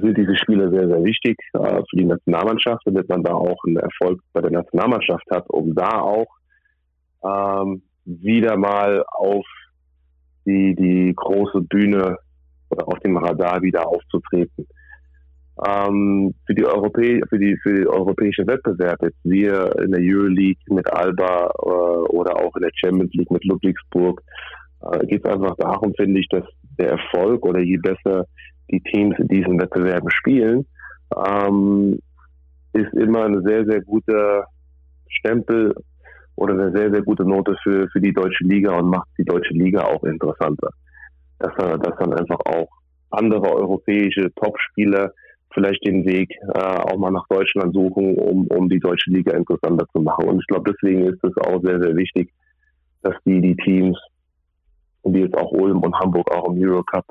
[0.01, 3.77] sind diese Spiele sehr, sehr wichtig äh, für die Nationalmannschaft, damit man da auch einen
[3.77, 6.29] Erfolg bei der Nationalmannschaft hat, um da auch
[7.25, 9.47] ähm, wieder mal auf
[10.47, 12.17] die, die große Bühne
[12.71, 14.67] oder auf dem Radar wieder aufzutreten.
[15.67, 20.63] Ähm, für die Europä für die für die europäische Wettbewerb jetzt wir in der Euroleague
[20.69, 24.23] mit Alba äh, oder auch in der Champions League mit Ludwigsburg
[24.81, 26.45] äh, geht es einfach darum, finde ich, dass
[26.79, 28.27] der Erfolg oder je besser
[28.73, 30.67] die Teams in diesen Wettbewerben spielen,
[31.17, 31.99] ähm,
[32.73, 34.47] ist immer ein sehr, sehr guter
[35.09, 35.75] Stempel
[36.37, 39.53] oder eine sehr, sehr gute Note für, für die deutsche Liga und macht die deutsche
[39.53, 40.71] Liga auch interessanter.
[41.39, 42.69] Dass, dass dann einfach auch
[43.11, 45.13] andere europäische Topspieler
[45.53, 49.87] vielleicht den Weg äh, auch mal nach Deutschland suchen, um, um die deutsche Liga interessanter
[49.93, 50.29] zu machen.
[50.29, 52.33] Und ich glaube, deswegen ist es auch sehr, sehr wichtig,
[53.03, 53.99] dass die, die Teams,
[55.05, 57.05] wie jetzt auch Ulm und Hamburg auch im Eurocup,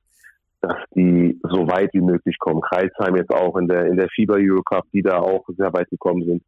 [0.61, 2.61] dass die so weit wie möglich kommen.
[2.61, 6.23] Kreisheim jetzt auch in der, in der FIBA Eurocup, die da auch sehr weit gekommen
[6.25, 6.43] sind.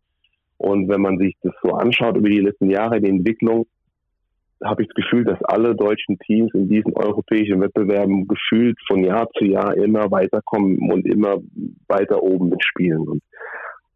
[0.57, 3.65] Und wenn man sich das so anschaut über die letzten Jahre, die Entwicklung,
[4.63, 9.27] habe ich das Gefühl, dass alle deutschen Teams in diesen europäischen Wettbewerben gefühlt von Jahr
[9.37, 11.37] zu Jahr immer weiterkommen und immer
[11.87, 13.07] weiter oben mitspielen.
[13.07, 13.21] Und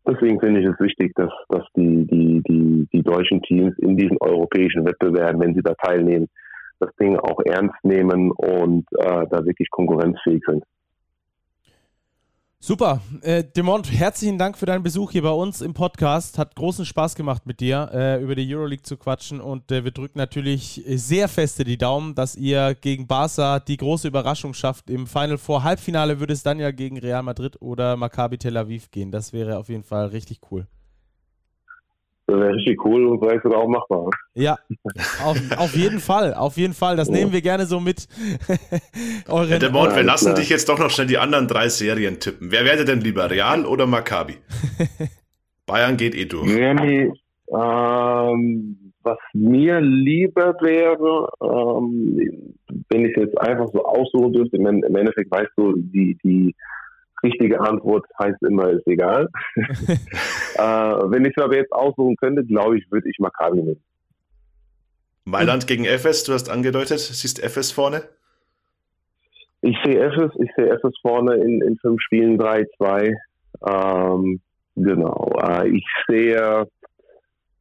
[0.06, 4.18] deswegen finde ich es wichtig, dass, dass die, die, die, die deutschen Teams in diesen
[4.20, 6.28] europäischen Wettbewerben, wenn sie da teilnehmen,
[6.80, 10.64] das Ding auch ernst nehmen und äh, da wirklich konkurrenzfähig sind.
[12.60, 13.02] Super.
[13.22, 16.40] Äh, Demont, herzlichen Dank für deinen Besuch hier bei uns im Podcast.
[16.40, 19.40] Hat großen Spaß gemacht mit dir, äh, über die Euroleague zu quatschen.
[19.40, 24.08] Und äh, wir drücken natürlich sehr feste die Daumen, dass ihr gegen Barca die große
[24.08, 24.90] Überraschung schafft.
[24.90, 28.90] Im Final Four Halbfinale würde es dann ja gegen Real Madrid oder Maccabi Tel Aviv
[28.90, 29.12] gehen.
[29.12, 30.66] Das wäre auf jeden Fall richtig cool.
[32.28, 34.10] Das wäre richtig cool und vielleicht sogar auch machbar.
[34.34, 34.58] Ja,
[35.24, 36.98] auf, auf jeden Fall, auf jeden Fall.
[36.98, 37.14] Das ja.
[37.16, 38.10] nehmen wir gerne so mit.
[39.30, 40.36] Euren, der Mord, wir lassen klar.
[40.36, 42.52] dich jetzt doch noch schnell die anderen drei Serien tippen.
[42.52, 44.36] Wer wäre denn lieber, Real oder Maccabi?
[45.66, 46.52] Bayern geht eh durch.
[47.50, 52.56] Ähm, was mir lieber wäre, ähm,
[52.90, 56.54] wenn ich jetzt einfach so aussuchen dürfte, im Endeffekt weißt du, die, die
[57.24, 59.28] richtige Antwort heißt immer, ist egal.
[59.56, 63.84] äh, wenn ich es aber jetzt aussuchen könnte, glaube ich, würde ich Maccabi nehmen.
[65.26, 68.04] Mailand gegen FS, du hast angedeutet, siehst FS vorne?
[69.62, 73.14] Ich sehe FS, ich sehe FS vorne in, in fünf Spielen 3-2.
[73.68, 74.40] Ähm,
[74.76, 75.34] genau.
[75.42, 76.68] Äh, ich sehe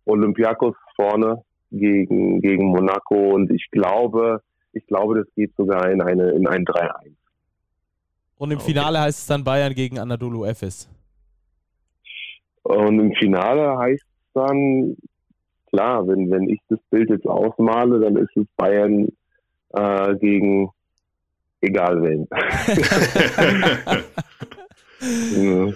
[0.05, 1.43] Olympiakos vorne
[1.73, 4.41] gegen, gegen Monaco und ich glaube,
[4.73, 7.15] ich glaube, das geht sogar in eine in ein 3-1.
[8.39, 10.89] Und im Finale heißt es dann Bayern gegen Anadolu Efes.
[12.63, 14.97] Und im Finale heißt es dann,
[15.71, 19.09] klar, wenn, wenn ich das Bild jetzt ausmale, dann ist es Bayern
[19.71, 20.71] äh, gegen
[21.61, 22.29] egal wen.
[25.67, 25.73] ja.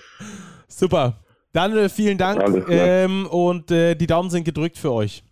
[0.68, 1.14] Super.
[1.52, 5.24] Dann äh, vielen Dank ähm, und äh, die Daumen sind gedrückt für euch.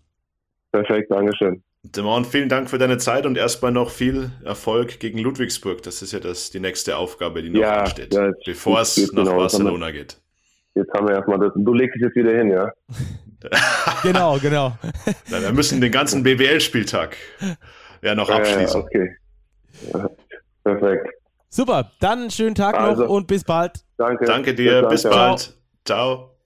[0.72, 1.62] Perfekt, Dankeschön.
[1.96, 5.82] Demon, vielen Dank für deine Zeit und erstmal noch viel Erfolg gegen Ludwigsburg.
[5.82, 9.24] Das ist ja das, die nächste Aufgabe, die noch ja, ansteht, ja, bevor es nach
[9.24, 10.20] genau, Barcelona wir, geht.
[10.74, 11.52] Jetzt haben wir erstmal das.
[11.54, 12.70] Du legst dich jetzt wieder hin, ja?
[14.02, 14.76] genau, genau.
[15.30, 17.16] Na, wir müssen den ganzen BWL-Spieltag
[18.02, 18.80] ja noch abschließen.
[18.80, 19.16] Ja, okay.
[19.92, 20.10] Ja,
[20.64, 21.08] perfekt.
[21.48, 23.84] Super, dann schönen Tag also, noch und bis bald.
[23.96, 24.26] Danke.
[24.26, 25.54] Danke dir, bis, bis bald.
[25.84, 26.16] Ciao.
[26.16, 26.37] Ciao.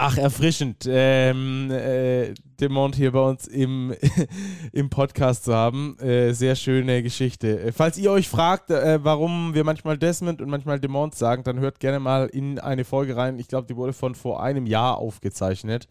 [0.00, 3.92] Ach, erfrischend, ähm, äh, Demont hier bei uns im,
[4.72, 5.98] im Podcast zu haben.
[5.98, 7.60] Äh, sehr schöne Geschichte.
[7.60, 11.58] Äh, falls ihr euch fragt, äh, warum wir manchmal Desmond und manchmal Demont sagen, dann
[11.58, 13.40] hört gerne mal in eine Folge rein.
[13.40, 15.88] Ich glaube, die wurde von vor einem Jahr aufgezeichnet.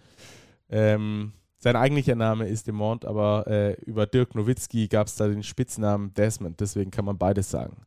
[0.70, 5.42] Ähm, sein eigentlicher Name ist Demont, aber äh, über Dirk Nowitzki gab es da den
[5.42, 7.78] Spitznamen Desmond, deswegen kann man beides sagen.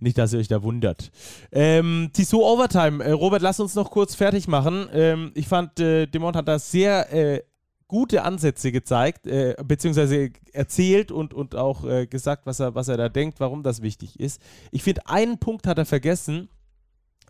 [0.00, 1.12] Nicht, dass ihr euch da wundert.
[1.52, 3.04] Ähm, Tissot Overtime.
[3.04, 4.88] Äh, Robert, lass uns noch kurz fertig machen.
[4.92, 7.42] Ähm, ich fand, äh, Demont hat da sehr äh,
[7.86, 12.96] gute Ansätze gezeigt, äh, beziehungsweise erzählt und, und auch äh, gesagt, was er, was er
[12.96, 14.40] da denkt, warum das wichtig ist.
[14.70, 16.48] Ich finde, einen Punkt hat er vergessen,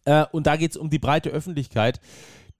[0.04, 2.00] äh, und da geht es um die breite Öffentlichkeit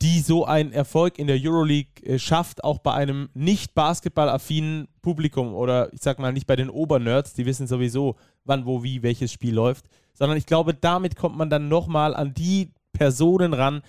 [0.02, 5.54] die so einen Erfolg in der Euroleague äh, schafft, auch bei einem nicht basketballaffinen Publikum
[5.54, 9.32] oder ich sag mal nicht bei den Obernerds, die wissen sowieso, wann, wo, wie, welches
[9.32, 13.82] Spiel läuft, sondern ich glaube, damit kommt man dann nochmal an die Personen ran,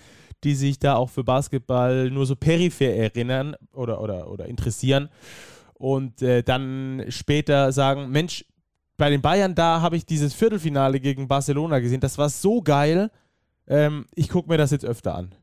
[0.44, 5.08] die sich da auch für Basketball nur so peripher erinnern oder, oder, oder interessieren
[5.74, 8.44] und äh, dann später sagen, Mensch,
[8.98, 13.10] bei den Bayern, da habe ich dieses Viertelfinale gegen Barcelona gesehen, das war so geil,
[13.66, 15.34] ähm, ich gucke mir das jetzt öfter an.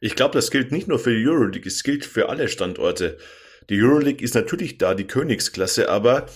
[0.00, 3.18] Ich glaube, das gilt nicht nur für die Euroleague, es gilt für alle Standorte.
[3.70, 6.26] Die Euroleague ist natürlich da die Königsklasse, aber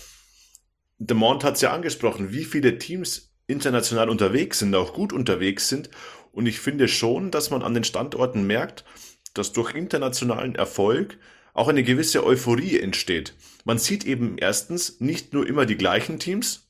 [0.98, 5.68] De Mont hat es ja angesprochen, wie viele Teams international unterwegs sind, auch gut unterwegs
[5.68, 5.90] sind.
[6.30, 8.84] Und ich finde schon, dass man an den Standorten merkt,
[9.34, 11.18] dass durch internationalen Erfolg
[11.54, 13.34] auch eine gewisse Euphorie entsteht.
[13.64, 16.68] Man sieht eben erstens nicht nur immer die gleichen Teams,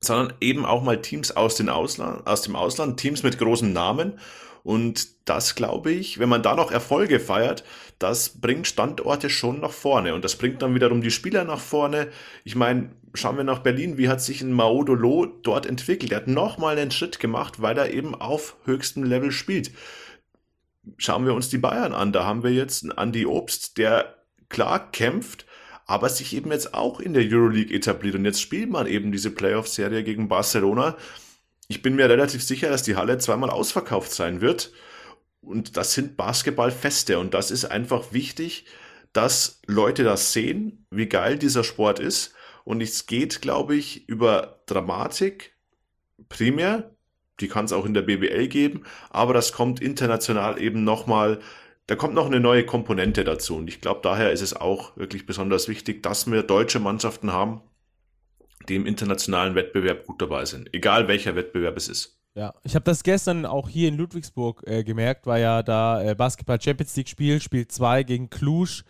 [0.00, 4.18] sondern eben auch mal Teams aus, Ausland, aus dem Ausland, Teams mit großen Namen.
[4.62, 7.64] Und das glaube ich, wenn man da noch Erfolge feiert,
[7.98, 10.14] das bringt Standorte schon nach vorne.
[10.14, 12.08] Und das bringt dann wiederum die Spieler nach vorne.
[12.44, 16.12] Ich meine, schauen wir nach Berlin, wie hat sich ein Maudolo dort entwickelt?
[16.12, 19.72] Er hat nochmal einen Schritt gemacht, weil er eben auf höchstem Level spielt.
[20.96, 22.12] Schauen wir uns die Bayern an.
[22.12, 24.16] Da haben wir jetzt einen Andy Obst, der
[24.48, 25.46] klar kämpft,
[25.86, 28.14] aber sich eben jetzt auch in der Euroleague etabliert.
[28.14, 30.96] Und jetzt spielt man eben diese Playoff-Serie gegen Barcelona.
[31.70, 34.72] Ich bin mir relativ sicher, dass die Halle zweimal ausverkauft sein wird.
[35.40, 37.16] Und das sind Basketballfeste.
[37.20, 38.64] Und das ist einfach wichtig,
[39.12, 42.34] dass Leute das sehen, wie geil dieser Sport ist.
[42.64, 45.54] Und es geht, glaube ich, über Dramatik
[46.28, 46.90] primär.
[47.38, 48.82] Die kann es auch in der BBL geben.
[49.08, 51.38] Aber das kommt international eben nochmal
[51.86, 53.56] da kommt noch eine neue Komponente dazu.
[53.56, 57.62] Und ich glaube, daher ist es auch wirklich besonders wichtig, dass wir deutsche Mannschaften haben,
[58.68, 62.20] die im internationalen Wettbewerb gut dabei sind, egal welcher Wettbewerb es ist.
[62.34, 66.14] Ja, ich habe das gestern auch hier in Ludwigsburg äh, gemerkt, war ja da äh,
[66.14, 68.82] Basketball Champions League Spiel, Spiel 2 gegen Cluj.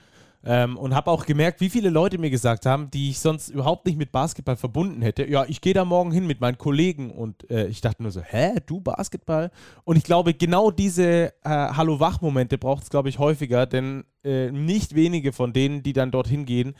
[0.42, 3.84] Ähm, und habe auch gemerkt, wie viele Leute mir gesagt haben, die ich sonst überhaupt
[3.84, 5.28] nicht mit Basketball verbunden hätte.
[5.28, 8.22] Ja, ich gehe da morgen hin mit meinen Kollegen und äh, ich dachte nur so,
[8.22, 9.50] hä, du Basketball?
[9.84, 14.94] Und ich glaube, genau diese äh, Hallo-Wach-Momente braucht es, glaube ich, häufiger, denn äh, nicht
[14.94, 16.74] wenige von denen, die dann dorthin gehen,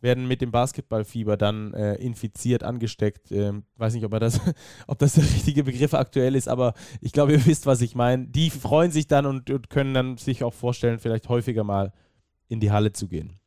[0.00, 3.32] werden mit dem Basketballfieber dann äh, infiziert, angesteckt.
[3.32, 4.40] Ähm, weiß nicht, ob, das,
[4.86, 8.26] ob das der richtige Begriff aktuell ist, aber ich glaube, ihr wisst, was ich meine.
[8.26, 11.92] Die freuen sich dann und, und können dann sich auch vorstellen, vielleicht häufiger mal
[12.48, 13.38] in die Halle zu gehen.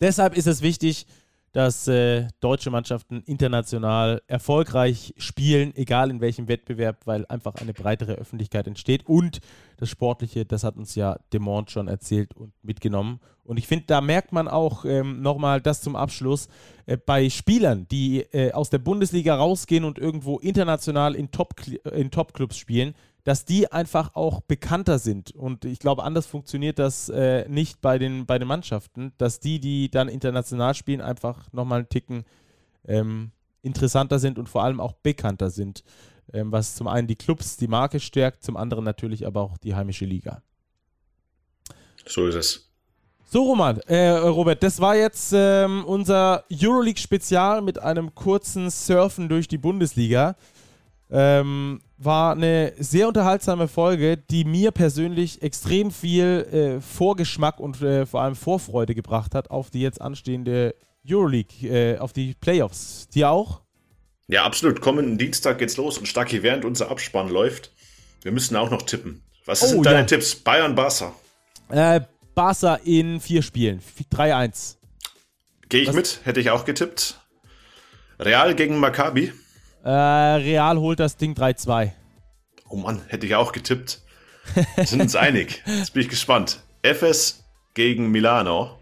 [0.00, 1.06] Deshalb ist es wichtig,
[1.52, 8.12] dass äh, deutsche Mannschaften international erfolgreich spielen, egal in welchem Wettbewerb, weil einfach eine breitere
[8.12, 9.06] Öffentlichkeit entsteht.
[9.06, 9.40] Und
[9.76, 13.20] das Sportliche, das hat uns ja Demont schon erzählt und mitgenommen.
[13.44, 16.48] Und ich finde, da merkt man auch ähm, nochmal das zum Abschluss
[16.86, 22.10] äh, bei Spielern, die äh, aus der Bundesliga rausgehen und irgendwo international in Top-Clubs in
[22.10, 22.94] Top spielen,
[23.24, 25.30] dass die einfach auch bekannter sind.
[25.32, 29.60] Und ich glaube, anders funktioniert das äh, nicht bei den, bei den Mannschaften, dass die,
[29.60, 32.24] die dann international spielen, einfach nochmal einen Ticken
[32.86, 33.30] ähm,
[33.62, 35.84] interessanter sind und vor allem auch bekannter sind.
[36.32, 39.74] Ähm, was zum einen die Clubs, die Marke stärkt, zum anderen natürlich aber auch die
[39.74, 40.42] heimische Liga.
[42.06, 42.68] So ist es.
[43.24, 49.48] So, Roman, äh, Robert, das war jetzt ähm, unser Euroleague-Spezial mit einem kurzen Surfen durch
[49.48, 50.36] die Bundesliga.
[51.10, 58.06] Ähm, war eine sehr unterhaltsame Folge, die mir persönlich extrem viel äh, Vorgeschmack und äh,
[58.06, 60.74] vor allem Vorfreude gebracht hat auf die jetzt anstehende
[61.08, 63.08] Euroleague, äh, auf die Playoffs.
[63.08, 63.60] Dir auch?
[64.28, 64.80] Ja, absolut.
[64.80, 67.72] Kommenden Dienstag geht's los und Stacki, während unser Abspann läuft,
[68.22, 69.22] wir müssen auch noch tippen.
[69.44, 70.04] Was oh, sind deine ja.
[70.04, 70.34] Tipps?
[70.36, 71.14] Bayern, Barca?
[71.68, 72.00] Äh,
[72.34, 73.82] Barca in vier Spielen.
[74.12, 74.76] 3-1.
[75.68, 75.96] Gehe ich Was?
[75.96, 77.20] mit, hätte ich auch getippt.
[78.18, 79.32] Real gegen Maccabi.
[79.84, 81.90] Äh, Real holt das Ding 3-2.
[82.68, 84.00] Oh Mann, hätte ich auch getippt.
[84.76, 85.62] Wir sind uns einig.
[85.66, 86.60] Jetzt bin ich gespannt.
[86.82, 87.44] FS
[87.74, 88.78] gegen Milano.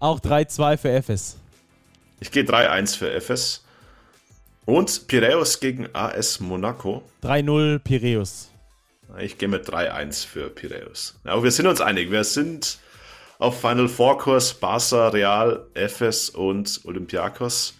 [0.00, 1.36] Auch 3-2 für FS.
[2.20, 3.64] Ich gehe 3-1 für FS.
[4.66, 7.02] Und Piraeus gegen AS Monaco.
[7.22, 8.50] 3-0 Piraeus.
[9.18, 11.18] Ich gehe mit 3-1 für Piraeus.
[11.24, 12.10] Aber wir sind uns einig.
[12.10, 12.78] Wir sind
[13.38, 17.74] auf Final Four Kurs Barca, Real, FS und Olympiakos.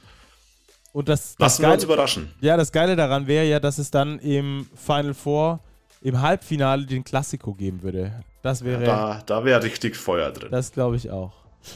[0.95, 2.31] Und das, das Lassen Geile, wir uns überraschen.
[2.41, 5.59] Ja, das Geile daran wäre ja, dass es dann im Final Four,
[6.01, 8.13] im Halbfinale den Klassiko geben würde.
[8.43, 8.85] Das wäre.
[8.85, 10.51] Ja, da da wäre richtig Feuer drin.
[10.53, 11.33] Das glaube ich auch.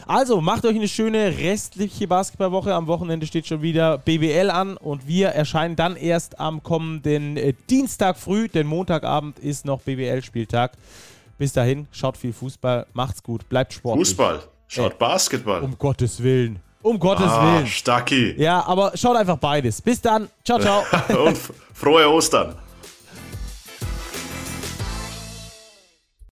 [0.06, 2.72] Also, macht euch eine schöne restliche Basketballwoche.
[2.72, 7.54] Am Wochenende steht schon wieder BBL an und wir erscheinen dann erst am kommenden äh,
[7.68, 10.72] Dienstag früh, denn Montagabend ist noch BBL-Spieltag.
[11.38, 14.08] Bis dahin, schaut viel Fußball, macht's gut, bleibt sportlich.
[14.08, 15.62] Fußball, schaut äh, Basketball.
[15.62, 16.60] Um Gottes Willen.
[16.89, 17.66] Um Gottes ah, Willen.
[17.66, 18.35] Stacki.
[18.39, 19.82] Ja, aber schaut einfach beides.
[19.82, 20.31] Bis dann.
[20.43, 20.82] Ciao, ciao.
[21.27, 21.39] Und
[21.74, 22.55] frohe Ostern.